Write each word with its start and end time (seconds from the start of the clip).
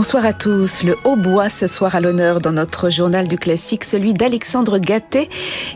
Bonsoir 0.00 0.24
à 0.24 0.32
tous. 0.32 0.82
Le 0.82 0.96
hautbois 1.04 1.50
ce 1.50 1.66
soir 1.66 1.94
à 1.94 2.00
l'honneur 2.00 2.40
dans 2.40 2.52
notre 2.52 2.88
journal 2.88 3.28
du 3.28 3.36
classique, 3.36 3.84
celui 3.84 4.14
d'Alexandre 4.14 4.78
Gattet, 4.78 5.28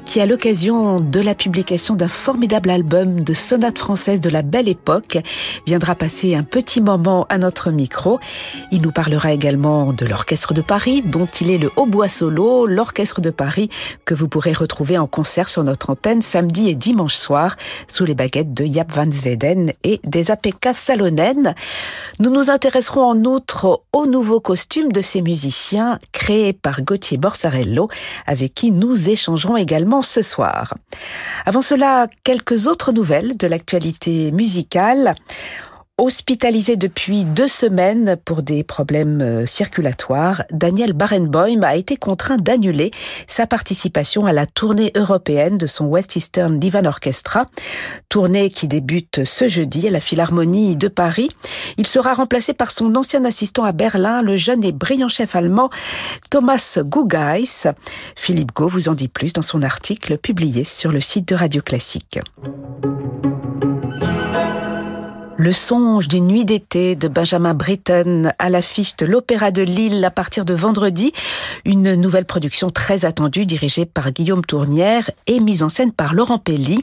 qui 0.07 0.19
à 0.19 0.25
l'occasion 0.25 0.99
de 0.99 1.21
la 1.21 1.35
publication 1.35 1.95
d'un 1.95 2.09
formidable 2.09 2.71
album 2.71 3.21
de 3.21 3.35
sonates 3.35 3.79
françaises 3.79 4.23
de 4.23 4.31
la 4.31 4.41
belle 4.41 4.67
époque, 4.67 5.19
viendra 5.67 5.95
passer 5.95 6.35
un 6.35 6.43
petit 6.43 6.81
moment 6.81 7.27
à 7.29 7.37
notre 7.37 7.71
micro. 7.71 8.19
Il 8.73 8.81
nous 8.81 8.93
parlera 8.93 9.31
également 9.31 9.93
de 9.93 10.07
l'Orchestre 10.07 10.55
de 10.55 10.63
Paris, 10.63 11.03
dont 11.03 11.29
il 11.43 11.51
est 11.51 11.59
le 11.59 11.71
hautbois 11.77 12.09
solo, 12.09 12.65
l'Orchestre 12.65 13.21
de 13.21 13.29
Paris, 13.29 13.69
que 14.07 14.15
vous 14.15 14.29
pourrez 14.29 14.55
retrouver 14.55 14.97
en 14.97 15.07
concert 15.07 15.51
sur 15.51 15.65
notre 15.65 15.91
antenne 15.91 16.23
samedi 16.23 16.71
et 16.71 16.75
dimanche 16.75 17.17
soir, 17.17 17.57
sous 17.89 18.07
les 18.07 18.15
baguettes 18.15 18.55
de 18.55 18.65
Jaap 18.65 18.91
van 18.91 19.11
Zweden 19.11 19.73
et 19.83 20.01
des 20.03 20.31
APK 20.31 20.71
Salonen. 20.73 21.55
Nous 22.21 22.31
nous 22.31 22.49
intéresserons 22.49 23.03
en 23.03 23.25
outre 23.25 23.83
au 23.93 24.14
nouveau 24.15 24.39
costume 24.39 24.93
de 24.93 25.03
ces 25.03 25.23
musiciens 25.23 25.99
créé 26.13 26.53
par 26.53 26.83
Gauthier 26.83 27.17
Borsarello, 27.17 27.89
avec 28.27 28.55
qui 28.55 28.71
nous 28.71 29.11
échangerons 29.11 29.57
également 29.57 30.03
ce 30.03 30.23
soir. 30.23 30.75
Avant 31.47 31.63
cela, 31.63 32.07
quelques 32.23 32.69
autres 32.69 32.93
nouvelles 32.93 33.37
de 33.37 33.49
l'actualité 33.49 34.31
musicale. 34.31 35.17
Hospitalisé 35.97 36.75
depuis 36.75 37.23
deux 37.23 37.47
semaines 37.47 38.17
pour 38.25 38.43
des 38.43 38.65
problèmes 38.65 39.21
euh, 39.23 39.47
circulatoires, 39.47 40.43
Daniel 40.51 40.93
Barenboim 40.93 41.63
a 41.63 41.77
été 41.77 41.97
contraint 41.97 42.37
d'annuler 42.37 42.91
sa 43.29 43.47
participation 43.47 44.27
à 44.27 44.33
la 44.33 44.45
tournée 44.45 44.91
européenne 44.97 45.57
de 45.57 45.69
son 45.69 45.87
West 45.87 46.17
Eastern 46.17 46.59
Divan 46.59 46.85
Orchestra, 46.87 47.47
tournée 48.09 48.51
qui 48.51 48.67
débute 48.67 49.25
ce 49.25 49.47
jeudi 49.47 49.87
à 49.87 49.93
la 49.93 50.01
Philharmonie 50.01 50.75
de 50.75 50.89
Paris. 50.89 51.31
Il 51.77 51.87
sera 51.87 52.15
remplacé 52.15 52.55
par 52.55 52.73
son 52.73 52.97
ancien 52.97 53.25
assistant 53.25 53.63
à 53.63 53.71
Berlin, 53.71 54.21
le 54.21 54.37
jeune 54.37 54.65
et 54.65 54.73
brillant 54.73 55.07
chef 55.07 55.37
allemand 55.37 55.71
Thomas 56.29 56.77
Gugeis. 56.85 57.69
Philippe 58.17 58.53
Gau 58.53 58.67
vous 58.67 58.89
en 58.89 58.95
dit 58.95 59.07
plus 59.07 59.33
dans 59.33 59.43
son 59.43 59.63
article 59.63 60.19
publié 60.19 60.65
sur 60.65 60.91
le 60.91 61.01
site 61.01 61.29
de 61.29 61.37
Radio 61.37 61.63
Classique. 61.63 62.19
Le 65.45 65.53
songe 65.53 66.09
d'une 66.09 66.27
nuit 66.27 66.47
d'été 66.47 66.97
de 66.97 67.07
Benjamin 67.07 67.53
Britten 67.53 68.33
à 68.39 68.49
l'affiche 68.49 68.97
de 68.97 69.05
l'Opéra 69.05 69.51
de 69.51 69.61
Lille 69.61 70.03
à 70.03 70.11
partir 70.11 70.47
de 70.47 70.55
vendredi. 70.55 71.13
Une 71.67 71.97
nouvelle 71.97 72.25
production 72.25 72.71
très 72.71 73.05
attendue 73.05 73.45
dirigée 73.45 73.85
par 73.85 74.11
Guillaume 74.11 74.43
Tournière 74.43 75.11
et 75.27 75.41
mise 75.41 75.63
en 75.63 75.69
scène 75.69 75.93
par 75.93 76.15
Laurent 76.15 76.39
Pelly. 76.39 76.83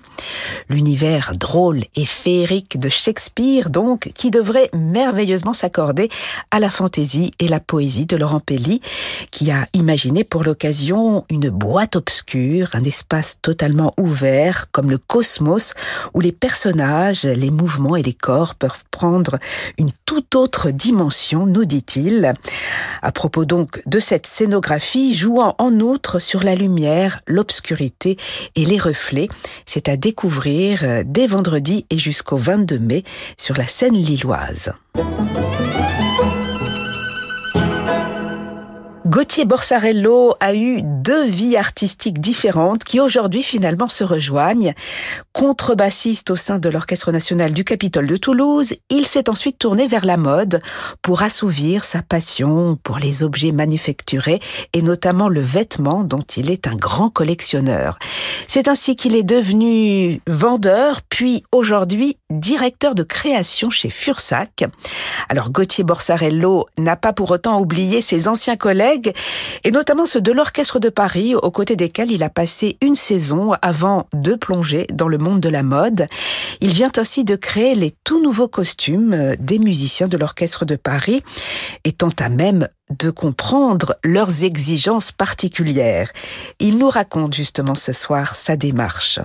L'univers 0.70 1.32
drôle 1.36 1.86
et 1.96 2.06
féerique 2.06 2.80
de 2.80 2.88
Shakespeare 2.88 3.72
donc 3.72 4.12
qui 4.14 4.30
devrait 4.30 4.70
merveilleusement 4.76 5.56
s'accorder 5.56 6.10
à 6.52 6.60
la 6.60 6.70
fantaisie 6.70 7.32
et 7.40 7.48
la 7.48 7.62
poésie 7.62 8.06
de 8.06 8.16
Laurent 8.16 8.42
Pelly 8.42 8.80
qui 9.32 9.50
a 9.50 9.66
imaginé 9.74 10.24
pour 10.24 10.44
l'occasion 10.44 11.26
une 11.32 11.50
boîte 11.50 11.96
obscure, 11.96 12.70
un 12.76 12.84
espace 12.84 13.40
totalement 13.42 13.96
ouvert 13.98 14.70
comme 14.72 14.92
le 14.92 15.00
cosmos 15.00 15.74
où 16.14 16.20
les 16.20 16.32
personnages, 16.32 17.24
les 17.24 17.50
mouvements 17.50 17.96
et 17.96 18.04
les 18.04 18.14
corps 18.14 18.51
peuvent 18.56 18.84
prendre 18.92 19.38
une 19.78 19.92
toute 20.06 20.36
autre 20.36 20.72
dimension, 20.72 21.46
nous 21.46 21.66
dit-il. 21.66 22.34
À 23.02 23.12
propos 23.12 23.46
donc 23.46 23.82
de 23.86 24.00
cette 24.00 24.28
scénographie, 24.28 25.14
jouant 25.14 25.56
en 25.58 25.80
outre 25.80 26.20
sur 26.20 26.44
la 26.44 26.56
lumière, 26.56 27.22
l'obscurité 27.28 28.18
et 28.56 28.66
les 28.66 28.80
reflets, 28.80 29.30
c'est 29.66 29.90
à 29.90 29.98
découvrir 29.98 31.04
dès 31.06 31.28
vendredi 31.28 31.86
et 31.90 31.98
jusqu'au 31.98 32.38
22 32.38 32.80
mai 32.80 33.04
sur 33.38 33.56
la 33.58 33.68
scène 33.68 33.94
lilloise. 33.94 34.74
Gauthier 39.12 39.44
Borsarello 39.44 40.36
a 40.40 40.56
eu 40.56 40.80
deux 40.84 41.26
vies 41.26 41.58
artistiques 41.58 42.22
différentes 42.22 42.86
qui 42.86 43.02
aujourd'hui 43.02 43.44
finalement 43.44 43.90
se 43.90 44.06
rejoignent. 44.06 44.74
Contrebassiste 45.34 46.32
au 46.32 46.38
sein 46.38 46.60
de 46.60 46.70
l'Orchestre 46.70 47.12
national 47.12 47.52
du 47.52 47.66
Capitole 47.66 48.08
de 48.08 48.16
Toulouse, 48.16 48.74
il 48.90 49.06
s'est 49.06 49.30
ensuite 49.30 49.60
tourné 49.60 49.86
vers 49.86 50.06
la 50.06 50.16
mode 50.16 50.62
pour 51.02 51.24
assouvir 51.24 51.84
sa 51.84 52.02
passion 52.02 52.80
pour 52.82 53.00
les 53.00 53.22
objets 53.22 53.52
manufacturés 53.52 54.40
et 54.72 54.82
notamment 54.82 55.28
le 55.28 55.42
vêtement 55.42 56.06
dont 56.06 56.24
il 56.38 56.50
est 56.50 56.66
un 56.66 56.76
grand 56.76 57.10
collectionneur. 57.10 58.00
C'est 58.48 58.70
ainsi 58.70 58.96
qu'il 58.96 59.18
est 59.18 59.24
devenu 59.24 60.22
vendeur 60.26 61.02
puis 61.02 61.44
aujourd'hui 61.52 62.16
directeur 62.30 62.96
de 62.96 63.04
création 63.04 63.70
chez 63.70 63.90
Fursac. 63.90 64.64
Alors 65.28 65.52
Gauthier 65.52 65.84
Borsarello 65.84 66.68
n'a 66.78 66.96
pas 66.96 67.12
pour 67.12 67.32
autant 67.32 67.60
oublié 67.60 68.00
ses 68.00 68.30
anciens 68.30 68.56
collègues 68.56 69.01
et 69.64 69.72
notamment 69.72 70.06
ceux 70.06 70.22
de 70.22 70.32
l'Orchestre 70.32 70.80
de 70.80 70.90
Paris, 70.90 71.36
aux 71.36 71.52
côtés 71.52 71.76
desquels 71.76 72.12
il 72.12 72.24
a 72.24 72.30
passé 72.30 72.78
une 72.82 72.96
saison 72.96 73.54
avant 73.62 74.08
de 74.14 74.36
plonger 74.36 74.88
dans 74.92 75.08
le 75.08 75.18
monde 75.18 75.40
de 75.40 75.50
la 75.50 75.64
mode. 75.64 76.06
Il 76.60 76.70
vient 76.70 76.92
ainsi 76.98 77.24
de 77.24 77.36
créer 77.36 77.76
les 77.76 77.92
tout 78.04 78.22
nouveaux 78.22 78.48
costumes 78.48 79.36
des 79.40 79.60
musiciens 79.60 80.08
de 80.08 80.18
l'Orchestre 80.18 80.66
de 80.66 80.76
Paris, 80.76 81.24
étant 81.84 82.10
à 82.20 82.30
même 82.30 82.68
de 82.90 83.10
comprendre 83.10 83.96
leurs 84.04 84.44
exigences 84.44 85.12
particulières. 85.12 86.12
Il 86.60 86.78
nous 86.78 86.90
raconte 86.90 87.34
justement 87.34 87.76
ce 87.76 87.94
soir 87.94 88.36
sa 88.36 88.56
démarche. 88.56 89.20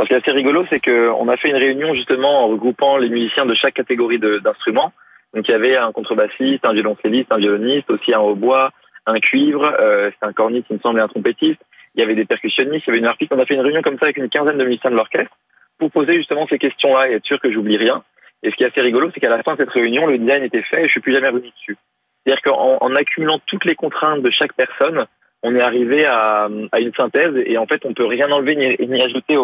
Ce 0.00 0.06
qui 0.06 0.14
est 0.14 0.16
assez 0.16 0.30
rigolo, 0.30 0.64
c'est 0.70 0.80
qu'on 0.80 1.28
a 1.28 1.36
fait 1.36 1.50
une 1.50 1.56
réunion 1.56 1.92
justement 1.94 2.44
en 2.44 2.48
regroupant 2.48 2.96
les 2.96 3.10
musiciens 3.10 3.44
de 3.44 3.54
chaque 3.54 3.74
catégorie 3.74 4.18
d'instruments. 4.18 4.92
Donc 5.34 5.46
il 5.46 5.52
y 5.52 5.54
avait 5.54 5.76
un 5.76 5.92
contrebassiste, 5.92 6.64
un 6.64 6.72
violoncelliste, 6.72 7.32
un 7.32 7.38
violoniste, 7.38 7.90
aussi 7.90 8.14
un 8.14 8.20
hautbois, 8.20 8.70
un 9.10 9.20
cuivre, 9.20 9.72
euh, 9.80 10.10
c'est 10.10 10.26
un 10.26 10.32
corniste, 10.32 10.66
il 10.70 10.76
me 10.76 10.80
semble, 10.80 11.00
un 11.00 11.08
trompettiste. 11.08 11.60
Il 11.94 12.00
y 12.00 12.04
avait 12.04 12.14
des 12.14 12.24
percussionnistes, 12.24 12.84
il 12.86 12.90
y 12.90 12.92
avait 12.92 13.00
une 13.00 13.06
harpiste. 13.06 13.32
On 13.32 13.38
a 13.38 13.46
fait 13.46 13.54
une 13.54 13.62
réunion 13.62 13.82
comme 13.82 13.98
ça 13.98 14.04
avec 14.04 14.16
une 14.16 14.28
quinzaine 14.28 14.58
de 14.58 14.64
musiciens 14.64 14.90
de 14.90 14.96
l'orchestre 14.96 15.36
pour 15.78 15.90
poser 15.90 16.16
justement 16.16 16.46
ces 16.48 16.58
questions-là 16.58 17.08
et 17.08 17.14
être 17.14 17.26
sûr 17.26 17.40
que 17.40 17.52
j'oublie 17.52 17.76
rien. 17.76 18.02
Et 18.42 18.50
ce 18.50 18.56
qui 18.56 18.64
est 18.64 18.68
assez 18.68 18.80
rigolo, 18.80 19.10
c'est 19.12 19.20
qu'à 19.20 19.28
la 19.28 19.42
fin 19.42 19.54
de 19.54 19.60
cette 19.60 19.70
réunion, 19.70 20.06
le 20.06 20.18
design 20.18 20.44
était 20.44 20.62
fait 20.62 20.80
et 20.80 20.84
je 20.84 20.90
suis 20.90 21.00
plus 21.00 21.14
jamais 21.14 21.28
revenu 21.28 21.50
dessus. 21.50 21.76
C'est-à-dire 22.24 22.42
qu'en 22.42 22.78
en 22.80 22.94
accumulant 22.94 23.40
toutes 23.46 23.64
les 23.64 23.74
contraintes 23.74 24.22
de 24.22 24.30
chaque 24.30 24.52
personne, 24.54 25.06
on 25.42 25.54
est 25.54 25.62
arrivé 25.62 26.04
à, 26.06 26.48
une 26.78 26.92
synthèse 26.94 27.34
et 27.46 27.56
en 27.56 27.66
fait 27.66 27.80
on 27.84 27.94
peut 27.94 28.06
rien 28.06 28.30
enlever 28.30 28.56
ni, 28.56 29.02
ajouter 29.02 29.36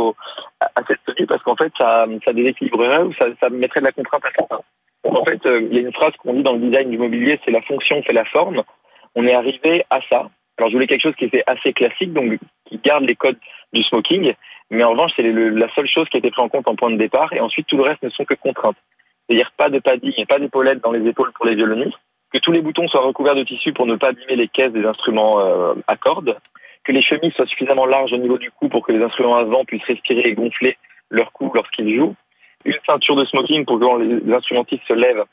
à, 0.60 0.82
cette 0.86 1.02
tenue 1.06 1.26
parce 1.26 1.42
qu'en 1.42 1.56
fait 1.56 1.72
ça, 1.78 2.06
ça 2.24 2.32
déséquilibrerait 2.32 3.02
ou 3.02 3.14
ça, 3.14 3.48
mettrait 3.50 3.80
de 3.80 3.86
la 3.86 3.92
contrainte 3.92 4.24
à 4.24 4.30
certains. 4.38 4.60
En 5.04 5.24
fait 5.24 5.44
euh, 5.46 5.60
il 5.70 5.74
y 5.74 5.78
a 5.78 5.82
une 5.82 5.94
phrase 5.94 6.12
qu'on 6.18 6.34
dit 6.34 6.42
dans 6.42 6.52
le 6.52 6.58
design 6.58 6.90
du 6.90 6.98
mobilier, 6.98 7.40
c'est 7.44 7.52
la 7.52 7.62
fonction 7.62 8.02
fait 8.02 8.12
la 8.12 8.24
forme 8.26 8.62
on 9.16 9.24
est 9.24 9.34
arrivé 9.34 9.84
à 9.90 9.98
ça. 10.10 10.28
Alors 10.58 10.70
je 10.70 10.74
voulais 10.74 10.86
quelque 10.86 11.02
chose 11.02 11.16
qui 11.16 11.24
était 11.24 11.42
assez 11.46 11.72
classique, 11.72 12.12
donc 12.12 12.38
qui 12.66 12.78
garde 12.78 13.04
les 13.04 13.16
codes 13.16 13.38
du 13.72 13.82
smoking, 13.82 14.32
mais 14.70 14.84
en 14.84 14.92
revanche 14.92 15.12
c'est 15.16 15.24
la 15.24 15.74
seule 15.74 15.88
chose 15.88 16.08
qui 16.08 16.16
a 16.16 16.20
été 16.20 16.30
prise 16.30 16.44
en 16.44 16.48
compte 16.48 16.68
en 16.68 16.76
point 16.76 16.90
de 16.90 16.96
départ, 16.96 17.32
et 17.32 17.40
ensuite 17.40 17.66
tout 17.66 17.76
le 17.76 17.82
reste 17.82 18.02
ne 18.02 18.10
sont 18.10 18.24
que 18.24 18.34
contraintes. 18.34 18.76
C'est-à-dire 19.28 19.50
pas 19.56 19.68
de 19.68 19.80
padding 19.80 20.24
pas 20.26 20.38
d'épaulettes 20.38 20.82
dans 20.82 20.92
les 20.92 21.06
épaules 21.08 21.32
pour 21.32 21.46
les 21.46 21.56
violonistes, 21.56 21.98
que 22.32 22.38
tous 22.38 22.52
les 22.52 22.60
boutons 22.60 22.88
soient 22.88 23.02
recouverts 23.02 23.34
de 23.34 23.44
tissu 23.44 23.72
pour 23.72 23.86
ne 23.86 23.96
pas 23.96 24.08
abîmer 24.08 24.36
les 24.36 24.48
caisses 24.48 24.72
des 24.72 24.84
instruments 24.84 25.40
euh, 25.40 25.74
à 25.88 25.96
cordes, 25.96 26.36
que 26.84 26.92
les 26.92 27.02
chemises 27.02 27.32
soient 27.32 27.46
suffisamment 27.46 27.86
larges 27.86 28.12
au 28.12 28.18
niveau 28.18 28.38
du 28.38 28.50
cou 28.50 28.68
pour 28.68 28.86
que 28.86 28.92
les 28.92 29.02
instruments 29.02 29.36
avant 29.36 29.64
puissent 29.64 29.84
respirer 29.84 30.22
et 30.24 30.34
gonfler 30.34 30.76
leur 31.10 31.32
cou 31.32 31.50
lorsqu'ils 31.54 31.96
jouent, 31.96 32.14
une 32.64 32.78
ceinture 32.88 33.16
de 33.16 33.24
smoking 33.24 33.64
pour 33.64 33.78
que 33.78 33.84
quand 33.84 33.96
les 33.96 34.34
instrumentistes 34.34 34.86
se 34.88 34.94
lèvent, 34.94 35.24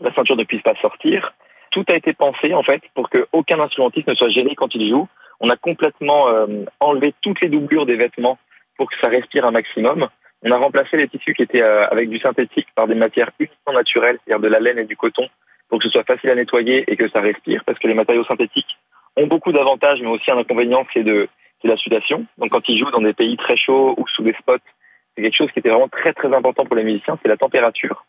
la 0.00 0.14
ceinture 0.14 0.36
ne 0.36 0.44
puisse 0.44 0.62
pas 0.62 0.74
sortir, 0.80 1.32
tout 1.70 1.84
a 1.90 1.96
été 1.96 2.12
pensé 2.12 2.54
en 2.54 2.62
fait 2.62 2.82
pour 2.94 3.08
qu'aucun 3.10 3.60
instrumentiste 3.60 4.08
ne 4.08 4.14
soit 4.14 4.30
gêné 4.30 4.54
quand 4.54 4.74
il 4.74 4.88
joue. 4.88 5.08
On 5.40 5.50
a 5.50 5.56
complètement 5.56 6.28
euh, 6.28 6.64
enlevé 6.80 7.14
toutes 7.20 7.40
les 7.40 7.48
doublures 7.48 7.86
des 7.86 7.96
vêtements 7.96 8.38
pour 8.76 8.90
que 8.90 8.96
ça 9.00 9.08
respire 9.08 9.44
un 9.44 9.50
maximum. 9.50 10.06
On 10.42 10.50
a 10.50 10.56
remplacé 10.56 10.96
les 10.96 11.08
tissus 11.08 11.34
qui 11.34 11.42
étaient 11.42 11.62
euh, 11.62 11.82
avec 11.90 12.08
du 12.08 12.18
synthétique 12.20 12.68
par 12.74 12.86
des 12.86 12.94
matières 12.94 13.30
uniquement 13.38 13.72
naturelles, 13.72 14.18
c'est-à-dire 14.24 14.42
de 14.42 14.48
la 14.48 14.60
laine 14.60 14.78
et 14.78 14.84
du 14.84 14.96
coton, 14.96 15.28
pour 15.68 15.78
que 15.78 15.84
ce 15.84 15.90
soit 15.90 16.04
facile 16.04 16.30
à 16.30 16.34
nettoyer 16.34 16.84
et 16.90 16.96
que 16.96 17.08
ça 17.10 17.20
respire, 17.20 17.62
parce 17.64 17.78
que 17.78 17.88
les 17.88 17.94
matériaux 17.94 18.24
synthétiques 18.24 18.78
ont 19.16 19.26
beaucoup 19.26 19.52
d'avantages, 19.52 20.00
mais 20.00 20.08
aussi 20.08 20.30
un 20.30 20.38
inconvénient, 20.38 20.86
c'est 20.94 21.02
de 21.02 21.28
c'est 21.60 21.68
la 21.68 21.76
sudation. 21.76 22.24
Donc 22.38 22.50
quand 22.50 22.68
ils 22.68 22.78
jouent 22.78 22.90
dans 22.92 23.02
des 23.02 23.14
pays 23.14 23.36
très 23.36 23.56
chauds 23.56 23.94
ou 23.96 24.06
sous 24.08 24.22
des 24.22 24.34
spots, 24.34 24.62
c'est 25.16 25.22
quelque 25.22 25.36
chose 25.36 25.50
qui 25.52 25.58
était 25.58 25.70
vraiment 25.70 25.88
très 25.88 26.12
très 26.12 26.32
important 26.34 26.64
pour 26.64 26.76
les 26.76 26.84
musiciens, 26.84 27.18
c'est 27.20 27.28
la 27.28 27.36
température 27.36 28.04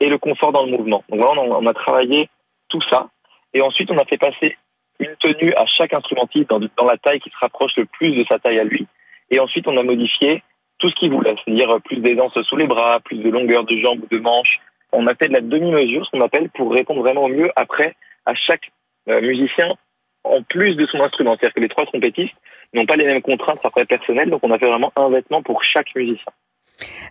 et 0.00 0.08
le 0.08 0.16
confort 0.18 0.52
dans 0.52 0.64
le 0.64 0.70
mouvement. 0.70 1.04
Donc 1.10 1.20
voilà, 1.20 1.42
on 1.42 1.66
a 1.66 1.74
travaillé 1.74 2.28
tout 2.74 2.82
ça. 2.90 3.08
Et 3.52 3.62
ensuite, 3.62 3.90
on 3.90 3.98
a 3.98 4.04
fait 4.04 4.18
passer 4.18 4.56
une 4.98 5.14
tenue 5.20 5.54
à 5.54 5.64
chaque 5.66 5.94
instrumentiste 5.94 6.50
dans, 6.50 6.58
la 6.58 6.98
taille 6.98 7.20
qui 7.20 7.30
se 7.30 7.36
rapproche 7.40 7.76
le 7.76 7.84
plus 7.84 8.10
de 8.10 8.24
sa 8.28 8.38
taille 8.38 8.58
à 8.58 8.64
lui. 8.64 8.86
Et 9.30 9.38
ensuite, 9.38 9.68
on 9.68 9.76
a 9.76 9.82
modifié 9.82 10.42
tout 10.78 10.88
ce 10.90 10.94
qu'il 10.96 11.12
voulait, 11.12 11.36
c'est-à-dire 11.44 11.80
plus 11.84 11.98
d'aisance 11.98 12.32
sous 12.42 12.56
les 12.56 12.66
bras, 12.66 12.98
plus 13.00 13.18
de 13.18 13.30
longueur 13.30 13.64
de 13.64 13.76
jambes 13.78 14.00
ou 14.02 14.14
de 14.14 14.20
manches. 14.20 14.58
On 14.92 15.06
a 15.06 15.14
fait 15.14 15.28
de 15.28 15.34
la 15.34 15.40
demi-mesure, 15.40 16.04
ce 16.04 16.10
qu'on 16.10 16.20
appelle, 16.20 16.50
pour 16.50 16.72
répondre 16.72 17.00
vraiment 17.00 17.24
au 17.24 17.28
mieux 17.28 17.50
après 17.54 17.94
à 18.26 18.34
chaque 18.34 18.70
euh, 19.08 19.20
musicien. 19.20 19.74
en 20.24 20.42
plus 20.42 20.74
de 20.74 20.86
son 20.86 21.00
instrument. 21.00 21.36
C'est-à-dire 21.36 21.54
que 21.54 21.60
les 21.60 21.68
trois 21.68 21.86
trompettistes 21.86 22.34
n'ont 22.72 22.86
pas 22.86 22.96
les 22.96 23.04
mêmes 23.04 23.22
contraintes 23.22 23.64
après 23.64 23.84
personnelles, 23.84 24.30
donc 24.30 24.40
on 24.42 24.50
a 24.50 24.58
fait 24.58 24.66
vraiment 24.66 24.92
un 24.96 25.10
vêtement 25.10 25.42
pour 25.42 25.62
chaque 25.62 25.94
musicien. 25.94 26.32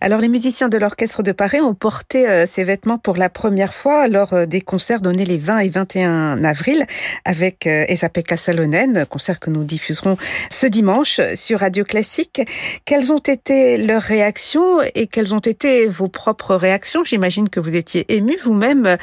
Alors 0.02 0.20
les 0.20 0.28
musiciens 0.28 0.68
de 0.68 0.78
l'Orchestre 0.78 1.24
de 1.24 1.32
Paris 1.32 1.62
ont 1.62 1.74
porté 1.74 2.28
euh, 2.28 2.46
ces 2.46 2.64
vêtements 2.64 2.98
pour 2.98 3.16
la 3.16 3.30
première 3.30 3.74
fois 3.74 4.08
lors 4.08 4.34
euh, 4.34 4.46
des 4.46 4.60
concerts 4.60 5.00
donnés 5.00 5.24
les 5.24 5.38
20 5.38 5.60
et 5.60 5.70
21 5.70 6.44
avril 6.44 6.86
avec 7.24 7.68
euh, 7.68 7.86
Esa-Pekka 7.88 8.36
Salonen, 8.36 9.06
concert 9.10 9.40
que 9.40 9.50
nous 9.50 9.64
diffuserons 9.64 10.18
ce 10.50 10.68
dimanche 10.68 11.22
sur 11.36 11.62
Radio 11.62 11.86
Classique. 11.86 12.42
Quelles 12.86 13.14
ont 13.14 13.18
été 13.18 13.78
leurs 13.78 14.02
réactions 14.02 14.82
et 14.94 15.08
quelles 15.08 15.34
ont 15.34 15.40
été 15.40 15.88
vos 15.88 16.10
propres 16.10 16.56
réactions? 16.56 17.04
J'imagine 17.04 17.48
que 17.48 17.62
vous 17.62 17.76
étiez 17.76 18.06
ému 18.14 18.36
vous-même, 18.44 18.98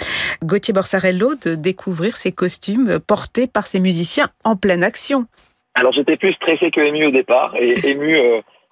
Gauthier 0.44 0.74
Borsarello, 0.74 1.34
de 1.36 1.54
découvrir 1.54 2.18
ces 2.18 2.32
costumes 2.32 2.98
portés 3.00 3.46
par 3.46 3.66
ces 3.66 3.80
musiciens 3.80 4.28
en 4.44 4.56
pleine 4.56 4.82
action. 4.82 5.26
Alors 5.74 5.92
j'étais 5.92 6.16
plus 6.16 6.34
stressé 6.34 6.70
que 6.70 6.80
ému 6.80 7.06
au 7.06 7.10
départ 7.10 7.54
et 7.56 7.72
ému 7.88 8.18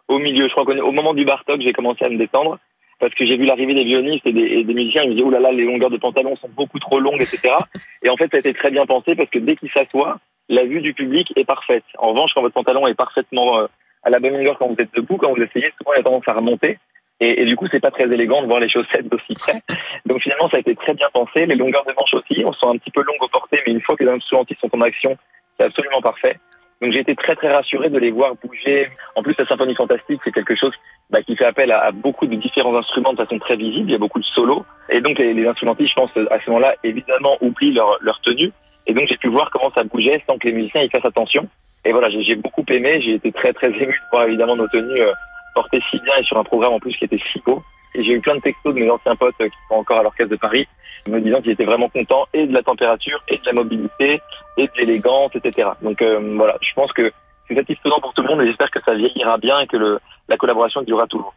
au 0.08 0.19
milieu. 0.19 0.44
Je 0.44 0.50
crois 0.50 0.64
qu'au 0.64 0.93
moment 0.93 1.14
du 1.14 1.25
Bartok, 1.25 1.60
j'ai 1.60 1.72
commencé 1.72 2.05
à 2.05 2.08
me 2.08 2.16
détendre 2.16 2.58
parce 2.99 3.14
que 3.14 3.25
j'ai 3.25 3.37
vu 3.37 3.44
l'arrivée 3.44 3.75
des 3.75 3.84
violonistes 3.84 4.26
et 4.26 4.32
des, 4.32 4.75
musiciens. 4.75 5.02
Je 5.02 5.08
me 5.08 5.12
disais, 5.12 5.25
oh 5.25 5.31
là 5.31 5.38
là, 5.38 5.52
les 5.52 5.64
longueurs 5.64 5.90
de 5.90 5.99
pantalon 5.99 6.37
sont 6.37 6.49
beaucoup 6.49 6.78
trop 6.81 6.99
longues, 6.99 7.22
etc. 7.22 7.55
et 8.02 8.08
en 8.08 8.16
fait, 8.16 8.28
ça 8.31 8.37
a 8.37 8.40
été 8.40 8.52
très 8.55 8.70
bien 8.70 8.87
pensé 8.87 9.14
parce 9.14 9.31
que 9.31 9.38
dès 9.38 9.56
qu'il 9.56 9.70
s'assoit, 9.70 10.19
la 10.49 10.64
vue 10.64 10.81
du 10.81 10.94
public 10.94 11.32
est 11.37 11.44
parfaite. 11.44 11.84
En 11.99 12.10
revanche, 12.10 12.32
quand 12.34 12.43
votre 12.43 12.55
pantalon 12.55 12.87
est 12.88 12.94
parfaitement 12.94 13.60
euh, 13.60 13.66
à 14.02 14.10
la 14.10 14.19
bonne 14.19 14.32
longueur 14.32 14.58
quand 14.58 14.66
vous 14.66 14.76
êtes 14.78 14.94
debout, 14.94 15.16
quand 15.16 15.32
vous 15.32 15.43
essayez, 15.43 15.72
souvent 15.78 15.93
il 15.94 16.00
a 16.00 16.02
tendance 16.02 16.26
à 16.26 16.32
remonter. 16.32 16.78
Et, 17.20 17.44
du 17.44 17.56
coup, 17.56 17.66
c'est 17.72 17.81
pas 17.81 17.90
très 17.90 18.04
élégant 18.04 18.43
de 18.43 18.46
voir 18.46 18.61
les 18.61 18.69
chaussettes 18.69 19.08
d'aussi 19.08 19.34
près. 19.34 19.61
Donc 20.06 20.22
finalement, 20.22 20.49
ça 20.50 20.58
a 20.58 20.61
été 20.61 20.76
très 20.76 20.94
bien 20.94 21.08
pensé. 21.12 21.46
Les 21.46 21.56
longueurs 21.56 21.84
de 21.84 21.93
manches 21.93 22.14
aussi, 22.14 22.44
on 22.44 22.52
sont 22.52 22.70
un 22.70 22.78
petit 22.78 22.93
peu 22.93 23.02
longues 23.02 23.22
au 23.22 23.26
porté, 23.26 23.61
mais 23.66 23.72
une 23.72 23.81
fois 23.81 23.96
que 23.96 24.04
les 24.04 24.11
instrumentistes 24.11 24.61
sont 24.61 24.70
en 24.76 24.81
action, 24.82 25.16
c'est 25.58 25.66
absolument 25.66 26.00
parfait. 26.00 26.38
Donc 26.80 26.92
j'ai 26.92 27.00
été 27.00 27.16
très 27.16 27.34
très 27.34 27.48
rassuré 27.48 27.88
de 27.88 27.98
les 27.98 28.10
voir 28.10 28.34
bouger. 28.42 28.88
En 29.16 29.22
plus, 29.22 29.34
la 29.38 29.46
symphonie 29.46 29.75
fantastique, 29.75 30.20
c'est 30.25 30.32
quelque 30.32 30.54
chose 30.54 30.72
bah, 31.10 31.22
qui 31.22 31.36
fait 31.36 31.46
appel 31.46 31.72
à, 31.72 31.90
beaucoup 31.90 32.26
de 32.26 32.36
différents 32.36 32.76
instruments 32.76 33.12
de 33.12 33.22
façon 33.22 33.38
très 33.38 33.56
visible. 33.56 33.88
Il 33.88 33.92
y 33.92 33.96
a 33.96 33.98
beaucoup 33.98 34.20
de 34.20 34.25
solos. 34.25 34.64
Et 34.88 35.00
donc 35.00 35.19
les, 35.19 35.46
instrumentistes, 35.46 35.90
je 35.90 35.94
pense, 35.94 36.10
à 36.30 36.38
ce 36.40 36.50
moment-là, 36.50 36.75
évidemment, 36.84 37.36
oublient 37.40 37.72
leur, 37.72 37.98
leur 38.00 38.20
tenue. 38.20 38.52
Et 38.86 38.94
donc 38.94 39.06
j'ai 39.08 39.16
pu 39.16 39.28
voir 39.28 39.50
comment 39.50 39.72
ça 39.76 39.82
bougeait 39.82 40.22
sans 40.28 40.38
que 40.38 40.46
les 40.46 40.54
musiciens 40.54 40.82
y 40.82 40.88
fassent 40.88 41.04
attention. 41.04 41.48
Et 41.84 41.92
voilà, 41.92 42.10
j'ai 42.10 42.36
beaucoup 42.36 42.64
aimé. 42.69 43.00
J'ai 43.02 43.14
été 43.14 43.32
très 43.32 43.52
très 43.52 43.69
ému 43.69 43.92
de 43.92 44.10
voir 44.12 44.26
évidemment 44.26 44.56
nos 44.56 44.69
tenues 44.69 45.00
euh, 45.00 45.12
portées 45.54 45.80
si 45.90 45.98
bien 46.00 46.14
et 46.20 46.25
sur 46.25 46.38
un 46.38 46.44
programme 46.44 46.75
en 46.75 46.80
plus 46.80 46.96
qui 46.96 47.04
était 47.04 47.20
si 47.32 47.40
beau. 47.44 47.62
Et 47.94 48.05
j'ai 48.05 48.12
eu 48.12 48.20
plein 48.20 48.37
de 48.37 48.40
textos 48.40 48.75
de 48.75 48.81
mes 48.81 48.90
anciens 48.90 49.17
potes 49.17 49.37
qui 49.38 49.58
sont 49.69 49.76
encore 49.76 49.99
à 49.99 50.02
l'orchestre 50.02 50.31
de 50.31 50.37
Paris, 50.37 50.67
me 51.08 51.20
disant 51.20 51.40
qu'ils 51.40 51.52
étaient 51.52 51.64
vraiment 51.64 51.88
contents 51.88 52.26
et 52.35 52.46
de 52.46 52.52
la 52.52 52.62
température, 52.62 53.23
et 53.29 53.37
de 53.37 53.46
la 53.46 53.52
mobilité, 53.52 54.20
et 54.56 54.62
de 54.62 54.73
l'élégance, 54.76 55.31
etc. 55.35 55.70
Donc 55.82 56.02
euh, 56.02 56.35
voilà, 56.37 56.56
je 56.61 56.73
pense 56.75 56.93
que 56.93 57.11
c'est 57.49 57.55
satisfaisant 57.56 58.00
pour 58.00 58.12
tout 58.12 58.23
le 58.23 58.29
monde 58.29 58.43
et 58.43 58.46
j'espère 58.46 58.70
que 58.70 58.81
ça 58.85 58.94
vieillira 58.94 59.38
bien 59.38 59.61
et 59.61 59.67
que 59.67 59.76
le, 59.76 59.99
la 60.29 60.37
collaboration 60.37 60.82
durera 60.82 61.06
toujours. 61.06 61.35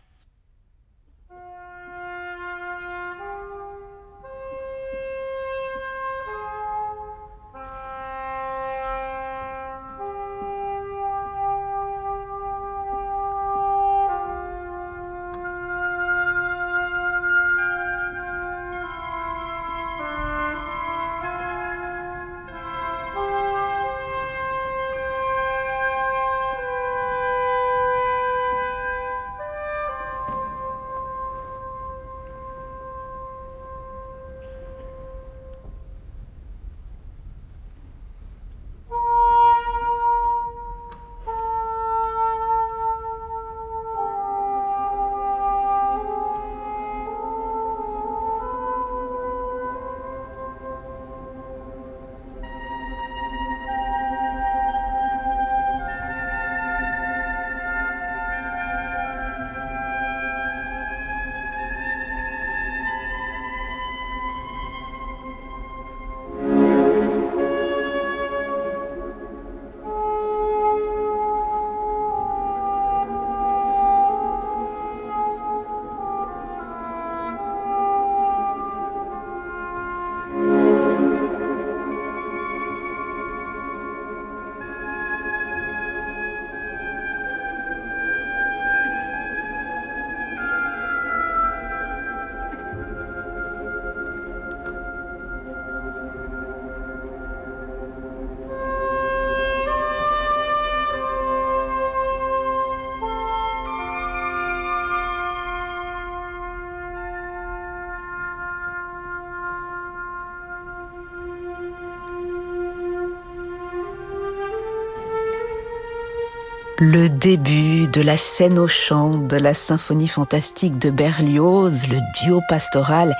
Le 116.83 117.09
début 117.09 117.87
de 117.87 118.01
la 118.01 118.17
scène 118.17 118.57
au 118.57 118.65
chant 118.65 119.11
de 119.11 119.35
la 119.35 119.53
symphonie 119.53 120.07
fantastique 120.07 120.79
de 120.79 120.89
Berlioz, 120.89 121.85
le 121.87 121.99
duo 122.19 122.41
pastoral 122.49 123.15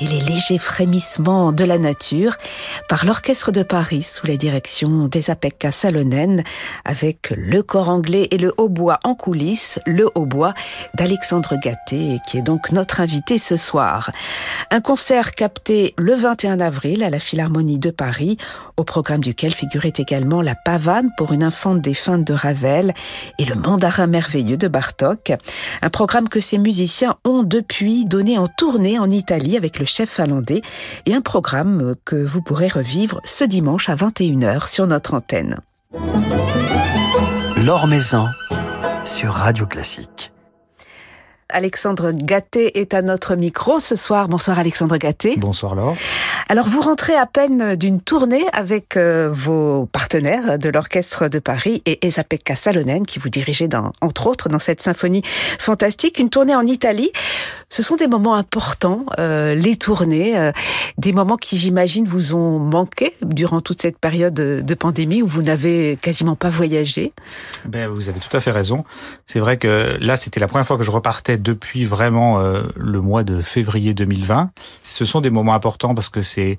et 0.00 0.04
les 0.04 0.20
légers 0.20 0.58
frémissements 0.58 1.50
de 1.50 1.64
la 1.64 1.78
nature 1.78 2.36
par 2.90 3.06
l'Orchestre 3.06 3.52
de 3.52 3.62
Paris 3.62 4.02
sous 4.02 4.26
la 4.26 4.36
direction 4.36 5.08
d'Esa-Pekka 5.08 5.72
Salonen 5.72 6.44
avec 6.84 7.32
le 7.34 7.62
corps 7.62 7.88
anglais 7.88 8.28
et 8.32 8.36
le 8.36 8.52
hautbois 8.58 8.98
en 9.02 9.14
coulisses, 9.14 9.80
le 9.86 10.10
hautbois 10.14 10.52
d'Alexandre 10.92 11.56
Gatté 11.56 12.18
qui 12.28 12.36
est 12.36 12.42
donc 12.42 12.70
notre 12.70 13.00
invité 13.00 13.38
ce 13.38 13.56
soir. 13.56 14.10
Un 14.70 14.82
concert 14.82 15.34
capté 15.34 15.94
le 15.96 16.14
21 16.14 16.60
avril 16.60 17.02
à 17.02 17.08
la 17.08 17.18
Philharmonie 17.18 17.78
de 17.78 17.90
Paris 17.90 18.36
au 18.76 18.84
programme 18.84 19.22
duquel 19.22 19.54
figurait 19.54 19.94
également 19.96 20.42
la 20.42 20.54
pavane 20.54 21.08
pour 21.16 21.32
une 21.32 21.42
infante 21.42 21.80
défunte 21.80 22.24
de 22.24 22.34
Ravel 22.34 22.92
et 23.38 23.44
le 23.44 23.54
mandarin 23.54 24.06
merveilleux 24.06 24.56
de 24.56 24.68
Bartok. 24.68 25.32
Un 25.82 25.90
programme 25.90 26.28
que 26.28 26.40
ces 26.40 26.58
musiciens 26.58 27.16
ont 27.24 27.42
depuis 27.42 28.04
donné 28.04 28.38
en 28.38 28.46
tournée 28.46 28.98
en 28.98 29.10
Italie 29.10 29.56
avec 29.56 29.78
le 29.78 29.84
chef 29.84 30.10
finlandais 30.10 30.62
et 31.06 31.14
un 31.14 31.20
programme 31.20 31.94
que 32.04 32.16
vous 32.16 32.42
pourrez 32.42 32.68
revivre 32.68 33.20
ce 33.24 33.44
dimanche 33.44 33.88
à 33.88 33.94
21h 33.94 34.68
sur 34.68 34.86
notre 34.86 35.14
antenne. 35.14 35.60
L'Or 37.64 37.86
Maison 37.86 38.26
sur 39.04 39.32
Radio 39.32 39.66
Classique. 39.66 40.32
Alexandre 41.48 42.10
Gatté 42.12 42.80
est 42.80 42.92
à 42.92 43.02
notre 43.02 43.36
micro 43.36 43.78
ce 43.78 43.94
soir. 43.94 44.28
Bonsoir 44.28 44.58
Alexandre 44.58 44.96
Gatté. 44.96 45.34
Bonsoir 45.36 45.76
Laure. 45.76 45.96
Alors 46.48 46.66
vous 46.66 46.80
rentrez 46.80 47.14
à 47.14 47.26
peine 47.26 47.76
d'une 47.76 48.00
tournée 48.00 48.44
avec 48.52 48.96
euh, 48.96 49.30
vos 49.32 49.86
partenaires 49.86 50.58
de 50.58 50.68
l'Orchestre 50.68 51.28
de 51.28 51.38
Paris 51.38 51.82
et 51.86 52.04
Esa-Pekka 52.04 52.56
Salonen 52.56 53.06
qui 53.06 53.20
vous 53.20 53.28
dirigez 53.28 53.68
dans, 53.68 53.92
entre 54.00 54.26
autres 54.26 54.48
dans 54.48 54.58
cette 54.58 54.80
symphonie 54.80 55.22
fantastique. 55.58 56.18
Une 56.18 56.30
tournée 56.30 56.54
en 56.54 56.66
Italie. 56.66 57.10
Ce 57.68 57.82
sont 57.82 57.96
des 57.96 58.06
moments 58.06 58.34
importants, 58.34 59.06
euh, 59.18 59.54
les 59.54 59.76
tournées, 59.76 60.38
euh, 60.38 60.52
des 60.98 61.12
moments 61.12 61.36
qui 61.36 61.58
j'imagine 61.58 62.06
vous 62.06 62.34
ont 62.34 62.58
manqué 62.58 63.14
durant 63.22 63.60
toute 63.60 63.82
cette 63.82 63.98
période 63.98 64.34
de 64.34 64.74
pandémie 64.74 65.22
où 65.22 65.26
vous 65.26 65.42
n'avez 65.42 65.98
quasiment 66.00 66.36
pas 66.36 66.48
voyagé. 66.48 67.12
Ben, 67.64 67.88
vous 67.88 68.08
avez 68.08 68.20
tout 68.20 68.36
à 68.36 68.40
fait 68.40 68.52
raison. 68.52 68.84
C'est 69.26 69.40
vrai 69.40 69.56
que 69.56 69.96
là 70.00 70.16
c'était 70.16 70.40
la 70.40 70.48
première 70.48 70.66
fois 70.66 70.76
que 70.76 70.84
je 70.84 70.90
repartais 70.90 71.35
depuis 71.38 71.84
vraiment 71.84 72.40
euh, 72.40 72.62
le 72.76 73.00
mois 73.00 73.24
de 73.24 73.40
février 73.40 73.94
2020. 73.94 74.50
Ce 74.82 75.04
sont 75.04 75.20
des 75.20 75.30
moments 75.30 75.54
importants 75.54 75.94
parce 75.94 76.08
que 76.08 76.20
c'est 76.20 76.58